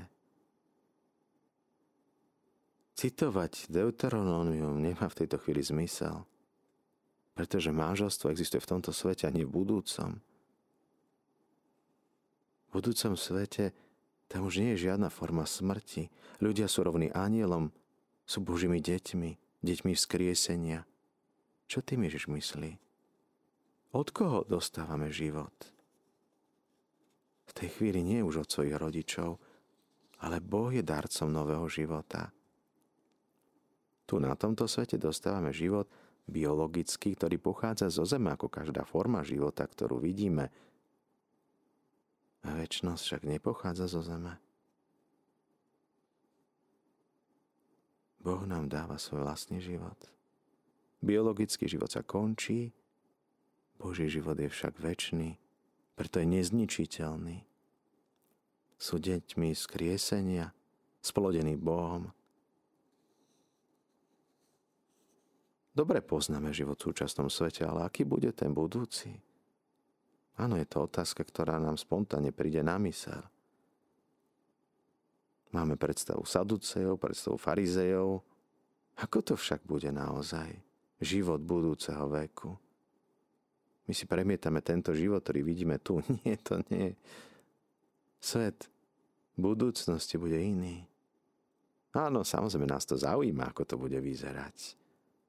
Citovať 2.99 3.71
Deuteronómium 3.71 4.75
nemá 4.83 5.07
v 5.07 5.23
tejto 5.23 5.39
chvíli 5.39 5.63
zmysel, 5.63 6.27
pretože 7.31 7.71
manželstvo 7.71 8.31
existuje 8.31 8.59
v 8.59 8.71
tomto 8.75 8.91
svete 8.91 9.27
a 9.27 9.31
nie 9.31 9.47
v 9.47 9.55
budúcom. 9.55 10.19
V 12.67 12.69
budúcom 12.71 13.15
svete 13.15 13.71
tam 14.27 14.51
už 14.51 14.59
nie 14.59 14.75
je 14.75 14.91
žiadna 14.91 15.07
forma 15.07 15.47
smrti. 15.47 16.11
Ľudia 16.43 16.67
sú 16.67 16.83
rovní 16.83 17.11
anielom, 17.15 17.71
sú 18.27 18.43
Božími 18.43 18.83
deťmi, 18.83 19.63
deťmi 19.63 19.91
vzkriesenia. 19.95 20.83
Čo 21.71 21.79
tým 21.79 22.03
Ježiš 22.07 22.27
myslí? 22.27 22.75
Od 23.95 24.07
koho 24.11 24.43
dostávame 24.51 25.07
život? 25.15 25.74
V 27.45 27.51
tej 27.53 27.69
chvíli 27.77 28.01
nie 28.01 28.25
už 28.25 28.45
od 28.45 28.49
svojich 28.49 28.75
rodičov, 28.75 29.37
ale 30.25 30.41
Boh 30.41 30.73
je 30.73 30.81
darcom 30.81 31.29
nového 31.29 31.69
života. 31.69 32.33
Tu 34.05 34.17
na 34.21 34.33
tomto 34.37 34.69
svete 34.69 34.97
dostávame 34.97 35.53
život 35.53 35.89
biologický, 36.25 37.13
ktorý 37.13 37.37
pochádza 37.37 37.89
zo 37.93 38.05
zeme 38.05 38.33
ako 38.33 38.49
každá 38.49 38.85
forma 38.85 39.21
života, 39.21 39.65
ktorú 39.65 40.01
vidíme. 40.01 40.49
A 42.45 42.53
väčšnosť 42.53 43.01
však 43.01 43.21
nepochádza 43.25 43.89
zo 43.89 44.01
zeme. 44.05 44.37
Boh 48.21 48.41
nám 48.49 48.69
dáva 48.69 48.97
svoj 48.97 49.21
vlastný 49.21 49.61
život. 49.61 49.97
Biologický 51.05 51.69
život 51.69 51.93
sa 51.93 52.01
končí, 52.01 52.73
Boží 53.77 54.09
život 54.09 54.33
je 54.41 54.49
však 54.49 54.81
väčší 54.81 55.44
preto 55.95 56.19
je 56.19 56.27
nezničiteľný. 56.27 57.47
Sú 58.75 58.99
deťmi 58.99 59.55
skriesenia, 59.55 60.51
splodení 60.99 61.55
Bohom. 61.55 62.11
Dobre 65.75 65.99
poznáme 65.99 66.55
život 66.55 66.79
v 66.79 66.91
súčasnom 66.91 67.27
svete, 67.27 67.67
ale 67.67 67.87
aký 67.87 68.07
bude 68.07 68.31
ten 68.31 68.51
budúci? 68.55 69.11
Áno, 70.35 70.59
je 70.59 70.67
to 70.67 70.87
otázka, 70.87 71.23
ktorá 71.23 71.59
nám 71.59 71.79
spontánne 71.79 72.35
príde 72.35 72.59
na 72.59 72.75
mysel. 72.83 73.23
Máme 75.55 75.79
predstavu 75.79 76.27
saducejov, 76.27 76.99
predstavu 76.99 77.39
farizejov. 77.39 78.19
Ako 78.99 79.23
to 79.23 79.39
však 79.39 79.63
bude 79.63 79.87
naozaj? 79.91 80.51
Život 80.99 81.43
budúceho 81.43 82.07
veku. 82.11 82.55
My 83.85 83.93
si 83.93 84.09
premietame 84.09 84.65
tento 84.65 84.91
život, 84.97 85.21
ktorý 85.21 85.45
vidíme 85.45 85.77
tu. 85.77 86.01
Nie, 86.25 86.41
to 86.41 86.61
nie. 86.73 86.97
Svet 88.17 88.65
budúcnosti 89.37 90.17
bude 90.17 90.39
iný. 90.41 90.87
Áno, 91.95 92.27
samozrejme 92.27 92.67
nás 92.67 92.83
to 92.83 92.99
zaujíma, 92.99 93.53
ako 93.53 93.63
to 93.63 93.75
bude 93.79 93.95
vyzerať. 94.01 94.75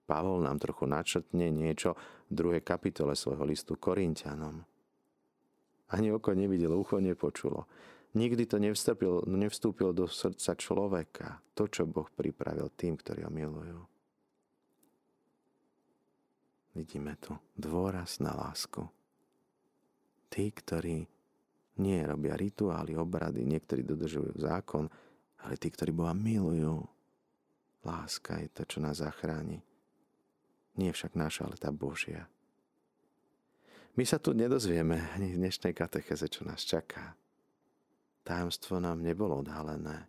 Pavol 0.07 0.43
nám 0.43 0.59
trochu 0.63 0.87
načrtne 0.87 1.51
niečo 1.51 1.95
v 2.31 2.33
druhej 2.33 2.63
kapitole 2.63 3.15
svojho 3.15 3.43
listu 3.47 3.75
Korintianom. 3.75 4.63
Ani 5.95 6.11
oko 6.11 6.35
nevidelo, 6.35 6.79
ucho 6.79 6.99
nepočulo. 6.99 7.67
Nikdy 8.17 8.49
to 8.49 8.57
nevstúpil, 8.59 9.29
nevstúpil 9.29 9.95
do 9.95 10.11
srdca 10.11 10.59
človeka. 10.59 11.43
To, 11.55 11.71
čo 11.71 11.87
Boh 11.87 12.09
pripravil 12.11 12.73
tým, 12.75 12.99
ktorí 12.99 13.23
ho 13.27 13.31
milujú. 13.31 13.96
Vidíme 16.77 17.17
tu 17.17 17.33
dôraz 17.57 18.21
na 18.21 18.37
lásku. 18.37 18.85
Tí, 20.29 20.53
ktorí 20.53 21.09
nie 21.81 22.01
robia 22.05 22.37
rituály, 22.37 22.93
obrady, 22.93 23.49
niektorí 23.49 23.81
dodržujú 23.81 24.37
zákon, 24.37 24.85
ale 25.41 25.57
tí, 25.57 25.73
ktorí 25.73 25.97
Boha 25.97 26.13
milujú, 26.13 26.85
láska 27.81 28.45
je 28.45 28.53
to, 28.53 28.63
čo 28.69 28.79
nás 28.85 29.01
zachráni. 29.01 29.65
Nie 30.77 30.93
však 30.93 31.17
naša, 31.17 31.49
ale 31.49 31.57
tá 31.57 31.73
Božia. 31.73 32.29
My 33.97 34.05
sa 34.05 34.21
tu 34.21 34.37
nedozvieme 34.37 35.01
ani 35.17 35.33
v 35.33 35.41
dnešnej 35.49 35.73
katecheze, 35.73 36.29
čo 36.29 36.45
nás 36.45 36.61
čaká. 36.61 37.17
Tajomstvo 38.21 38.77
nám 38.77 39.01
nebolo 39.01 39.41
odhalené. 39.41 40.05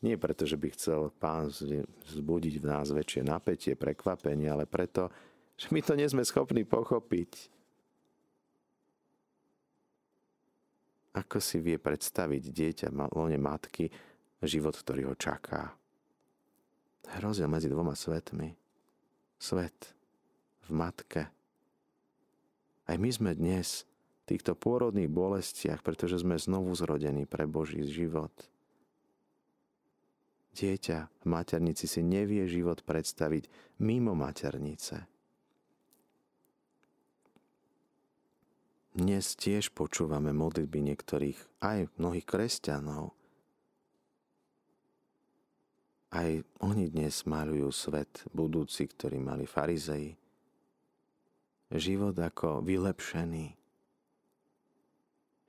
Nie 0.00 0.16
preto, 0.16 0.48
že 0.48 0.56
by 0.56 0.68
chcel 0.72 1.12
pán 1.20 1.52
vzbudiť 1.52 2.54
v 2.56 2.64
nás 2.64 2.88
väčšie 2.88 3.20
napätie, 3.20 3.76
prekvapenie, 3.76 4.48
ale 4.48 4.64
preto, 4.64 5.12
že 5.60 5.68
my 5.68 5.84
to 5.84 5.92
nie 5.92 6.08
sme 6.08 6.24
schopní 6.24 6.64
pochopiť. 6.64 7.52
Ako 11.20 11.36
si 11.42 11.60
vie 11.60 11.76
predstaviť 11.76 12.42
dieťa 12.48 12.88
lone 13.12 13.36
matky 13.36 13.92
život, 14.40 14.72
ktorý 14.72 15.12
ho 15.12 15.14
čaká? 15.18 15.76
Hrozil 17.20 17.50
medzi 17.50 17.68
dvoma 17.68 17.92
svetmi. 17.92 18.56
Svet 19.36 19.92
v 20.64 20.70
matke. 20.72 21.22
Aj 22.88 22.96
my 22.96 23.10
sme 23.10 23.36
dnes 23.36 23.84
v 24.24 24.36
týchto 24.36 24.56
pôrodných 24.56 25.10
bolestiach, 25.10 25.82
pretože 25.84 26.22
sme 26.22 26.40
znovu 26.40 26.72
zrodení 26.72 27.26
pre 27.26 27.44
Boží 27.44 27.82
život. 27.84 28.32
Dieťa 30.60 31.24
v 31.24 31.26
maternici 31.32 31.88
si 31.88 32.04
nevie 32.04 32.44
život 32.44 32.84
predstaviť 32.84 33.48
mimo 33.80 34.12
maternice. 34.12 35.08
Dnes 38.92 39.40
tiež 39.40 39.72
počúvame 39.72 40.36
modlitby 40.36 40.84
niektorých, 40.92 41.64
aj 41.64 41.88
mnohých 41.96 42.26
kresťanov. 42.28 43.16
Aj 46.12 46.28
oni 46.60 46.92
dnes 46.92 47.24
malujú 47.24 47.72
svet 47.72 48.28
budúci, 48.36 48.84
ktorý 48.84 49.16
mali 49.16 49.48
farizei. 49.48 50.12
Život 51.72 52.20
ako 52.20 52.60
vylepšený. 52.60 53.46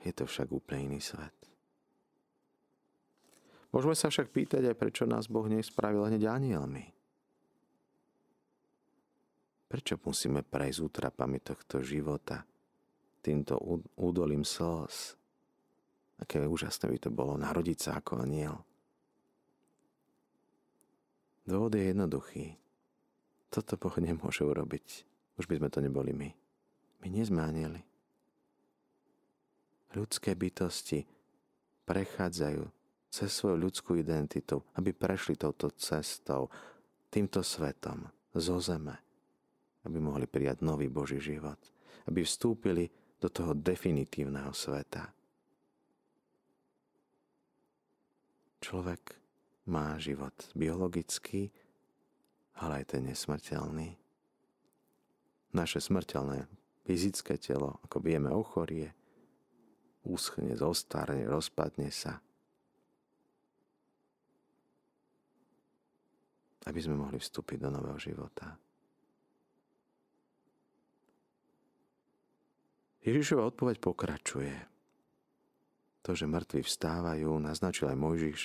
Je 0.07 0.11
to 0.15 0.23
však 0.23 0.47
úplne 0.55 0.95
iný 0.95 1.03
svet. 1.03 1.50
Môžeme 3.71 3.95
sa 3.95 4.11
však 4.11 4.35
pýtať 4.35 4.71
aj, 4.71 4.75
prečo 4.75 5.03
nás 5.07 5.31
Boh 5.31 5.47
nespravil 5.47 6.03
hneď 6.03 6.27
anielmi. 6.27 6.91
Prečo 9.71 9.95
musíme 10.03 10.43
prejsť 10.43 10.79
útrapami 10.83 11.39
tohto 11.39 11.79
života– 11.79 12.43
týmto 13.21 13.61
údolím 13.95 14.41
slz. 14.41 15.15
Aké 16.21 16.45
úžasné 16.45 16.89
by 16.89 16.97
to 17.01 17.09
bolo 17.13 17.37
narodiť 17.37 17.77
sa 17.77 17.91
ako 17.97 18.25
aniel. 18.25 18.61
Dôvod 21.45 21.73
je 21.73 21.89
jednoduchý. 21.89 22.45
Toto 23.49 23.77
Boh 23.77 23.95
nemôže 23.97 24.45
urobiť. 24.45 25.05
Už 25.41 25.49
by 25.49 25.57
sme 25.57 25.69
to 25.73 25.81
neboli 25.81 26.13
my. 26.13 26.29
My 27.01 27.07
nie 27.09 27.25
sme 27.25 27.41
anieli. 27.41 27.81
Ľudské 29.97 30.37
bytosti 30.37 31.09
prechádzajú 31.89 32.63
cez 33.11 33.27
svoju 33.27 33.59
ľudskú 33.59 33.99
identitu, 33.99 34.63
aby 34.79 34.95
prešli 34.95 35.35
touto 35.35 35.75
cestou, 35.75 36.47
týmto 37.11 37.43
svetom, 37.43 38.07
zo 38.31 38.63
zeme, 38.63 38.95
aby 39.83 39.99
mohli 39.99 40.23
prijať 40.23 40.63
nový 40.63 40.87
Boží 40.87 41.19
život, 41.19 41.59
aby 42.07 42.23
vstúpili 42.23 42.87
do 43.19 43.27
toho 43.27 43.51
definitívneho 43.51 44.55
sveta. 44.55 45.11
Človek 48.63 49.19
má 49.67 49.99
život 49.99 50.33
biologický, 50.55 51.51
ale 52.63 52.81
aj 52.81 52.95
ten 52.95 53.11
nesmrteľný. 53.11 53.99
Naše 55.51 55.83
smrteľné 55.83 56.47
fyzické 56.87 57.35
telo, 57.35 57.83
ako 57.83 57.99
vieme, 57.99 58.31
ochorie, 58.31 58.95
úschne, 60.07 60.55
zostarne, 60.55 61.27
rozpadne 61.27 61.91
sa. 61.91 62.23
Aby 66.65 66.79
sme 66.81 66.99
mohli 66.99 67.17
vstúpiť 67.17 67.57
do 67.65 67.69
nového 67.73 67.97
života. 67.97 68.53
Ježišova 73.01 73.49
odpoveď 73.49 73.81
pokračuje. 73.81 74.53
To, 76.05 76.13
že 76.13 76.29
mŕtvi 76.29 76.61
vstávajú, 76.61 77.33
naznačil 77.41 77.89
aj 77.89 77.97
Mojžiš 77.97 78.41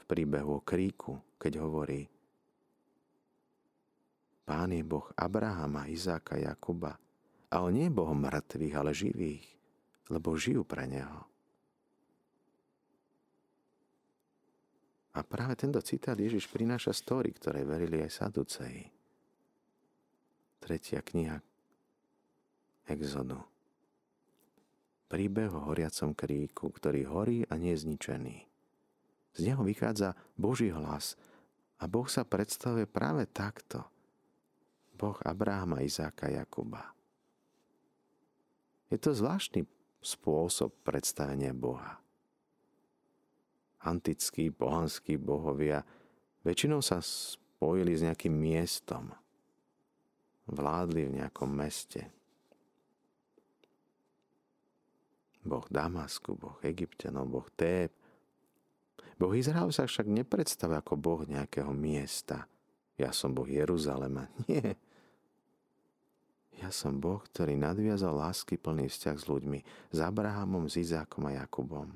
v 0.00 0.04
príbehu 0.04 0.60
o 0.60 0.64
kríku, 0.64 1.20
keď 1.40 1.64
hovorí 1.64 2.04
Pán 4.44 4.76
je 4.76 4.84
Boh 4.84 5.08
Abrahama, 5.16 5.88
Izáka, 5.88 6.36
Jakuba. 6.36 7.00
A 7.48 7.64
on 7.64 7.72
nie 7.72 7.88
je 7.88 7.96
Bohom 7.96 8.20
mŕtvych, 8.20 8.74
ale 8.76 8.92
živých, 8.92 9.46
lebo 10.12 10.36
žijú 10.36 10.68
pre 10.68 10.84
Neho. 10.84 11.24
A 15.14 15.22
práve 15.22 15.54
tento 15.54 15.78
citát 15.78 16.18
Ježiš 16.18 16.50
prináša 16.50 16.90
story, 16.90 17.30
ktoré 17.30 17.62
verili 17.62 18.02
aj 18.02 18.18
Saduceji. 18.18 18.90
Tretia 20.58 21.00
kniha 21.00 21.38
Exodu 22.90 23.54
príbeh 25.14 25.54
o 25.54 25.70
horiacom 25.70 26.10
kríku, 26.10 26.74
ktorý 26.74 27.06
horí 27.06 27.38
a 27.46 27.54
nie 27.54 27.78
je 27.78 27.86
zničený. 27.86 28.36
Z 29.38 29.40
neho 29.46 29.62
vychádza 29.62 30.18
Boží 30.34 30.74
hlas 30.74 31.14
a 31.78 31.86
Boh 31.86 32.10
sa 32.10 32.26
predstavuje 32.26 32.90
práve 32.90 33.30
takto. 33.30 33.86
Boh 34.98 35.14
Abrahama, 35.22 35.86
Izáka, 35.86 36.26
Jakuba. 36.26 36.90
Je 38.90 38.98
to 38.98 39.14
zvláštny 39.14 39.70
spôsob 40.02 40.74
predstavenia 40.82 41.54
Boha. 41.54 42.02
Antickí, 43.84 44.48
pohanskí 44.48 45.20
bohovia 45.20 45.84
väčšinou 46.42 46.80
sa 46.80 47.04
spojili 47.04 47.92
s 47.92 48.04
nejakým 48.04 48.32
miestom. 48.32 49.12
Vládli 50.48 51.08
v 51.08 51.24
nejakom 51.24 51.48
meste, 51.48 52.08
Boh 55.44 55.68
Damasku, 55.68 56.34
Boh 56.40 56.56
Egyptianov, 56.64 57.28
Boh 57.28 57.48
Téb. 57.52 57.92
Boh 59.20 59.32
Izrael 59.36 59.68
sa 59.70 59.84
však 59.84 60.08
nepredstavuje 60.08 60.80
ako 60.80 60.96
Boh 60.96 61.22
nejakého 61.28 61.70
miesta. 61.70 62.48
Ja 62.96 63.12
som 63.12 63.36
Boh 63.36 63.46
Jeruzalema. 63.46 64.32
Nie. 64.48 64.80
Ja 66.58 66.72
som 66.72 66.96
Boh, 66.96 67.20
ktorý 67.20 67.60
nadviazal 67.60 68.16
lásky 68.16 68.56
plný 68.56 68.88
vzťah 68.88 69.16
s 69.20 69.24
ľuďmi, 69.28 69.60
s 69.92 69.98
Abrahamom, 70.00 70.64
s 70.70 70.80
Izákom 70.80 71.28
a 71.28 71.44
Jakubom. 71.44 71.92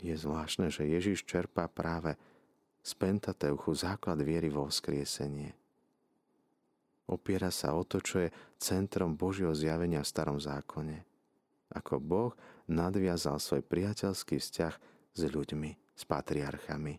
Je 0.00 0.12
zvláštne, 0.12 0.68
že 0.68 0.84
Ježiš 0.84 1.24
čerpá 1.24 1.66
práve 1.66 2.14
z 2.84 2.92
Pentateuchu 2.96 3.72
základ 3.74 4.20
viery 4.22 4.52
vo 4.52 4.68
vzkriesenie. 4.68 5.56
Opiera 7.06 7.54
sa 7.54 7.72
o 7.72 7.86
to, 7.86 8.02
čo 8.02 8.26
je 8.26 8.34
centrom 8.58 9.14
Božieho 9.14 9.54
zjavenia 9.54 10.02
v 10.02 10.10
starom 10.10 10.38
zákone– 10.42 11.02
ako 11.72 11.98
Boh 11.98 12.32
nadviazal 12.70 13.42
svoj 13.42 13.64
priateľský 13.66 14.38
vzťah 14.38 14.74
s 15.16 15.20
ľuďmi, 15.26 15.70
s 15.96 16.02
patriarchami. 16.06 16.94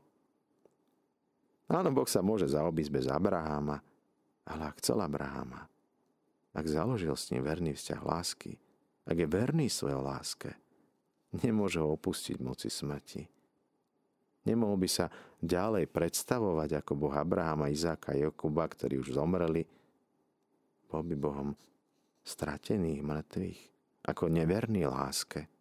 Áno, 1.67 1.89
Boh 1.91 2.07
sa 2.07 2.23
môže 2.23 2.47
zaobísť 2.47 2.91
bez 2.91 3.05
Abraháma, 3.11 3.83
ale 4.47 4.61
ak 4.71 4.79
chcel 4.79 5.03
Abraháma, 5.03 5.67
ak 6.55 6.65
založil 6.67 7.11
s 7.15 7.29
ním 7.31 7.43
verný 7.43 7.75
vzťah 7.75 8.01
lásky, 8.01 8.55
ak 9.07 9.15
je 9.19 9.27
verný 9.27 9.67
svojej 9.67 9.99
láske, 9.99 10.51
nemôže 11.35 11.83
ho 11.83 11.91
opustiť 11.95 12.37
moci 12.39 12.71
smrti. 12.71 13.21
Nemohol 14.47 14.79
by 14.79 14.89
sa 14.89 15.11
ďalej 15.43 15.91
predstavovať 15.91 16.79
ako 16.79 16.91
Boh 16.95 17.11
Abrahama, 17.11 17.67
Izáka 17.67 18.15
a 18.15 18.19
Jokuba, 18.19 18.63
ktorí 18.63 18.95
už 19.03 19.19
zomreli. 19.19 19.67
Bol 20.87 21.03
by 21.03 21.15
Bohom 21.19 21.51
stratených, 22.23 23.03
mŕtvych, 23.03 23.59
ako 24.07 24.31
neverný 24.31 24.87
láske. 24.87 25.51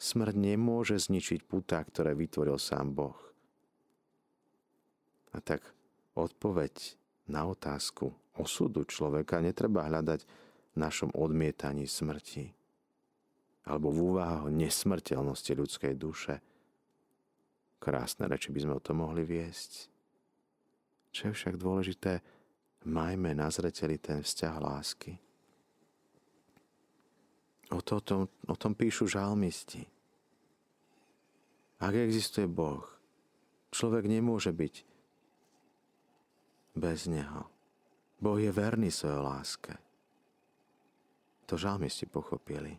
Smrť 0.00 0.36
nemôže 0.36 0.96
zničiť 1.00 1.44
putá, 1.48 1.80
ktoré 1.80 2.12
vytvoril 2.12 2.60
sám 2.60 2.92
Boh. 2.92 3.16
A 5.32 5.40
tak 5.40 5.64
odpoveď 6.16 6.96
na 7.28 7.48
otázku 7.48 8.12
osudu 8.36 8.84
človeka 8.84 9.40
netreba 9.40 9.88
hľadať 9.88 10.20
v 10.72 10.76
našom 10.76 11.12
odmietaní 11.16 11.88
smrti 11.88 12.59
alebo 13.70 13.94
v 13.94 14.18
úvahu 14.18 14.50
nesmrteľnosti 14.50 15.52
ľudskej 15.54 15.94
duše– 15.94 16.34
Krásne 17.80 18.28
reči 18.28 18.52
by 18.52 18.60
sme 18.60 18.76
o 18.76 18.84
tom 18.84 19.00
mohli 19.00 19.24
viesť. 19.24 19.88
Čo 21.16 21.32
je 21.32 21.32
však 21.32 21.56
dôležité, 21.56 22.20
majme 22.84 23.32
na 23.32 23.48
zreteli 23.48 23.96
ten 23.96 24.20
vzťah 24.20 24.54
lásky. 24.60 25.16
O, 27.72 27.80
to, 27.80 27.98
o, 27.98 28.02
tom, 28.04 28.22
o 28.28 28.54
tom 28.54 28.76
píšu 28.76 29.08
žalmisti. 29.08 29.88
Ak 31.80 31.96
existuje 31.96 32.44
Boh, 32.44 32.84
človek 33.72 34.04
nemôže 34.04 34.52
byť 34.52 34.74
bez 36.76 37.08
Neho. 37.08 37.48
Boh 38.20 38.36
je 38.36 38.52
verný 38.52 38.92
svojej 38.92 39.24
láske. 39.24 39.72
To 41.48 41.56
žalmisti 41.56 42.04
pochopili. 42.04 42.76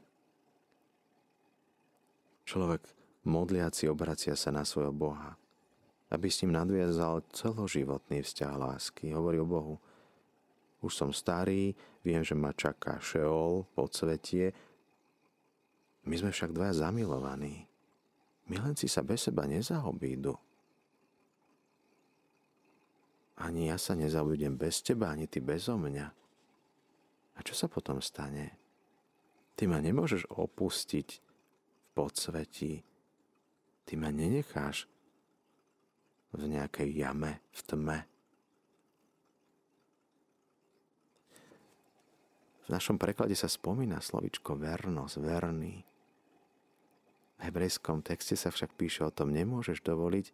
Človek 2.45 2.81
modliaci 3.27 3.85
obracia 3.87 4.33
sa 4.33 4.49
na 4.49 4.65
svojho 4.65 4.93
Boha, 4.93 5.37
aby 6.09 6.27
s 6.27 6.41
ním 6.43 6.57
nadviazal 6.57 7.23
celoživotný 7.31 8.25
vzťah 8.25 8.53
lásky. 8.57 9.13
Hovorí 9.13 9.37
o 9.39 9.47
Bohu, 9.47 9.75
už 10.81 10.91
som 10.97 11.11
starý, 11.13 11.77
viem, 12.01 12.25
že 12.25 12.33
ma 12.33 12.49
čaká 12.57 12.97
šeol, 12.97 13.69
podsvetie. 13.77 14.49
My 16.09 16.17
sme 16.17 16.33
však 16.33 16.49
dva 16.57 16.73
zamilovaní. 16.73 17.69
Milenci 18.49 18.89
sa 18.89 19.05
bez 19.05 19.29
seba 19.29 19.45
nezaobídu. 19.45 20.33
Ani 23.41 23.69
ja 23.69 23.77
sa 23.77 23.93
nezabudem 23.93 24.57
bez 24.57 24.81
teba, 24.81 25.13
ani 25.13 25.29
ty 25.29 25.41
bezo 25.41 25.77
mňa. 25.77 26.07
A 27.37 27.39
čo 27.45 27.53
sa 27.53 27.69
potom 27.69 28.01
stane? 28.01 28.57
Ty 29.57 29.69
ma 29.69 29.77
nemôžeš 29.81 30.29
opustiť 30.29 31.30
podsvetí, 31.93 32.83
Ty 33.85 33.99
ma 33.99 34.07
nenecháš 34.07 34.87
v 36.31 36.47
nejakej 36.47 36.95
jame, 36.95 37.43
v 37.51 37.59
tme. 37.67 37.99
V 42.63 42.67
našom 42.71 42.95
preklade 42.95 43.35
sa 43.35 43.51
spomína 43.51 43.99
slovičko 43.99 44.55
vernosť, 44.55 45.15
verný. 45.19 45.83
V 47.35 47.39
hebrejskom 47.43 47.99
texte 47.99 48.39
sa 48.39 48.47
však 48.47 48.79
píše 48.79 49.03
o 49.03 49.11
tom, 49.11 49.35
nemôžeš 49.35 49.83
dovoliť, 49.83 50.31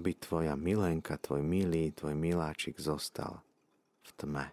aby 0.00 0.10
tvoja 0.16 0.56
milenka, 0.56 1.20
tvoj 1.20 1.44
milý, 1.44 1.92
tvoj 1.92 2.16
miláčik 2.16 2.80
zostal 2.80 3.44
v 4.08 4.10
tme. 4.16 4.46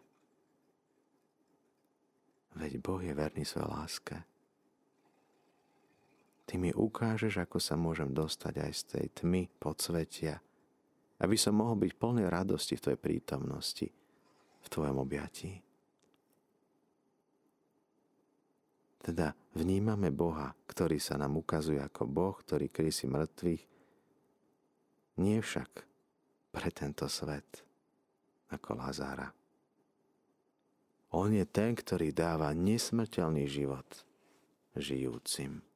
Veď 2.59 2.83
Boh 2.83 2.99
je 2.99 3.15
verný 3.15 3.47
svojej 3.47 3.71
láske. 3.71 4.15
Ty 6.45 6.53
mi 6.59 6.71
ukážeš, 6.75 7.39
ako 7.41 7.57
sa 7.63 7.79
môžem 7.79 8.11
dostať 8.11 8.53
aj 8.59 8.71
z 8.75 8.81
tej 8.91 9.05
tmy 9.23 9.47
podsvetia, 9.61 10.41
aby 11.21 11.35
som 11.37 11.57
mohol 11.57 11.79
byť 11.79 11.91
plný 11.95 12.27
radosti 12.27 12.75
v 12.75 12.83
Tvojej 12.83 12.99
prítomnosti, 12.99 13.87
v 14.61 14.67
Tvojom 14.67 14.97
objatí. 14.99 15.61
Teda 19.01 19.33
vnímame 19.57 20.13
Boha, 20.13 20.53
ktorý 20.69 21.01
sa 21.01 21.17
nám 21.17 21.33
ukazuje 21.41 21.81
ako 21.81 22.05
Boh, 22.05 22.35
ktorý 22.37 22.69
krysi 22.69 23.09
mŕtvych, 23.09 23.63
nie 25.21 25.37
však 25.41 25.71
pre 26.53 26.69
tento 26.69 27.09
svet, 27.09 27.65
ako 28.53 28.77
Lazára. 28.77 29.29
On 31.11 31.27
je 31.27 31.43
ten, 31.43 31.75
ktorý 31.75 32.15
dáva 32.15 32.55
nesmrteľný 32.55 33.49
život 33.49 33.87
žijúcim. 34.77 35.70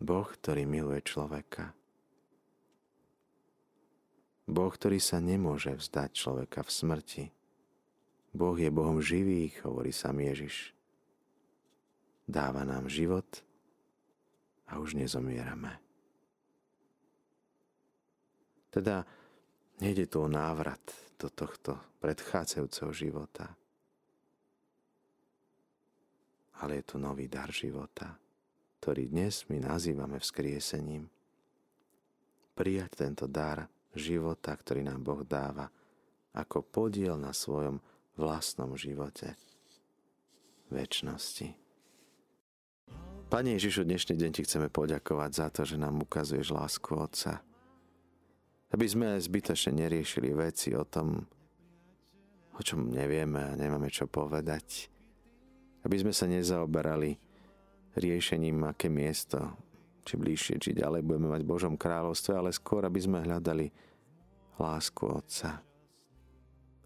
Boh, 0.00 0.24
ktorý 0.24 0.64
miluje 0.64 1.04
človeka. 1.04 1.76
Boh, 4.48 4.72
ktorý 4.72 4.96
sa 4.96 5.20
nemôže 5.20 5.76
vzdať 5.76 6.10
človeka 6.16 6.64
v 6.64 6.70
smrti. 6.72 7.24
Boh 8.32 8.56
je 8.56 8.72
Bohom 8.72 9.04
živých, 9.04 9.60
hovorí 9.68 9.92
sa 9.92 10.16
Ježiš. 10.16 10.72
Dáva 12.24 12.64
nám 12.64 12.88
život 12.88 13.28
a 14.72 14.80
už 14.80 14.96
nezomierame. 14.96 15.76
Teda 18.72 19.04
nejde 19.84 20.08
tu 20.08 20.24
o 20.24 20.32
návrat 20.32 20.80
do 21.20 21.28
tohto 21.28 21.76
predchádzajúceho 22.00 22.90
života, 22.94 23.52
ale 26.64 26.80
je 26.80 26.84
tu 26.88 26.96
nový 26.96 27.28
dar 27.28 27.50
života 27.52 28.29
ktorý 28.80 29.12
dnes 29.12 29.44
my 29.52 29.60
nazývame 29.60 30.16
vzkriesením. 30.16 31.04
Prijať 32.56 32.90
tento 32.96 33.28
dar 33.28 33.68
života, 33.92 34.56
ktorý 34.56 34.88
nám 34.88 35.04
Boh 35.04 35.20
dáva, 35.20 35.68
ako 36.32 36.64
podiel 36.64 37.20
na 37.20 37.36
svojom 37.36 37.76
vlastnom 38.16 38.72
živote 38.80 39.36
väčšnosti. 40.72 41.52
Pane 43.28 43.60
Ježišu, 43.60 43.84
dnešný 43.84 44.16
deň 44.16 44.30
ti 44.32 44.42
chceme 44.48 44.72
poďakovať 44.72 45.30
za 45.30 45.46
to, 45.52 45.62
že 45.68 45.76
nám 45.76 46.00
ukazuješ 46.00 46.48
lásku 46.48 46.90
Otca. 46.96 47.44
Aby 48.72 48.86
sme 48.88 49.20
zbytočne 49.20 49.76
neriešili 49.76 50.32
veci 50.32 50.72
o 50.72 50.88
tom, 50.88 51.28
o 52.56 52.60
čom 52.64 52.88
nevieme 52.88 53.44
a 53.44 53.52
nemáme 53.60 53.92
čo 53.92 54.08
povedať. 54.08 54.88
Aby 55.84 56.00
sme 56.00 56.12
sa 56.16 56.24
nezaoberali 56.24 57.29
riešením, 57.96 58.70
aké 58.70 58.86
miesto, 58.86 59.38
či 60.06 60.14
bližšie, 60.18 60.56
či 60.62 60.70
ďalej 60.76 61.02
budeme 61.06 61.30
mať 61.30 61.42
Božom 61.46 61.74
kráľovstve, 61.74 62.32
ale 62.34 62.50
skôr, 62.54 62.86
aby 62.86 63.00
sme 63.00 63.22
hľadali 63.22 63.70
lásku 64.58 65.02
Otca. 65.08 65.62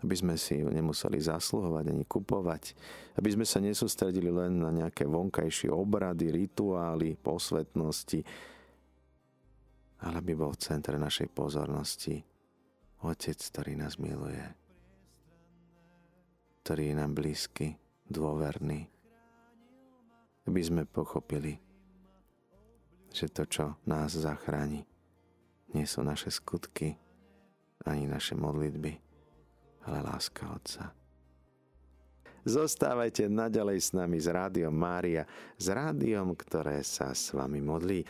Aby 0.04 0.14
sme 0.20 0.34
si 0.36 0.60
ju 0.60 0.68
nemuseli 0.68 1.16
zasluhovať 1.16 1.84
ani 1.88 2.04
kupovať. 2.04 2.76
Aby 3.16 3.28
sme 3.32 3.46
sa 3.48 3.58
nesústredili 3.64 4.28
len 4.28 4.60
na 4.60 4.68
nejaké 4.68 5.08
vonkajšie 5.08 5.72
obrady, 5.72 6.28
rituály, 6.28 7.16
posvetnosti, 7.16 8.20
ale 10.04 10.14
aby 10.20 10.32
bol 10.36 10.52
v 10.52 10.60
centre 10.60 11.00
našej 11.00 11.32
pozornosti 11.32 12.20
Otec, 13.04 13.36
ktorý 13.36 13.80
nás 13.80 13.96
miluje, 13.96 14.44
ktorý 16.64 16.92
je 16.92 16.94
nám 16.96 17.12
blízky, 17.16 17.76
dôverný, 18.08 18.93
aby 20.44 20.60
sme 20.60 20.82
pochopili, 20.84 21.56
že 23.14 23.30
to, 23.30 23.48
čo 23.48 23.64
nás 23.88 24.12
zachráni, 24.12 24.84
nie 25.72 25.84
sú 25.88 26.04
naše 26.04 26.28
skutky 26.30 26.94
ani 27.84 28.08
naše 28.08 28.36
modlitby, 28.36 28.92
ale 29.88 29.98
láska 30.04 30.48
Otca. 30.52 30.94
Zostávajte 32.44 33.24
naďalej 33.24 33.78
s 33.80 33.90
nami 33.96 34.20
s 34.20 34.28
Rádiom 34.28 34.76
Mária, 34.76 35.24
s 35.56 35.64
rádiom, 35.72 36.36
ktoré 36.36 36.84
sa 36.84 37.16
s 37.16 37.32
vami 37.32 37.64
modlí 37.64 38.04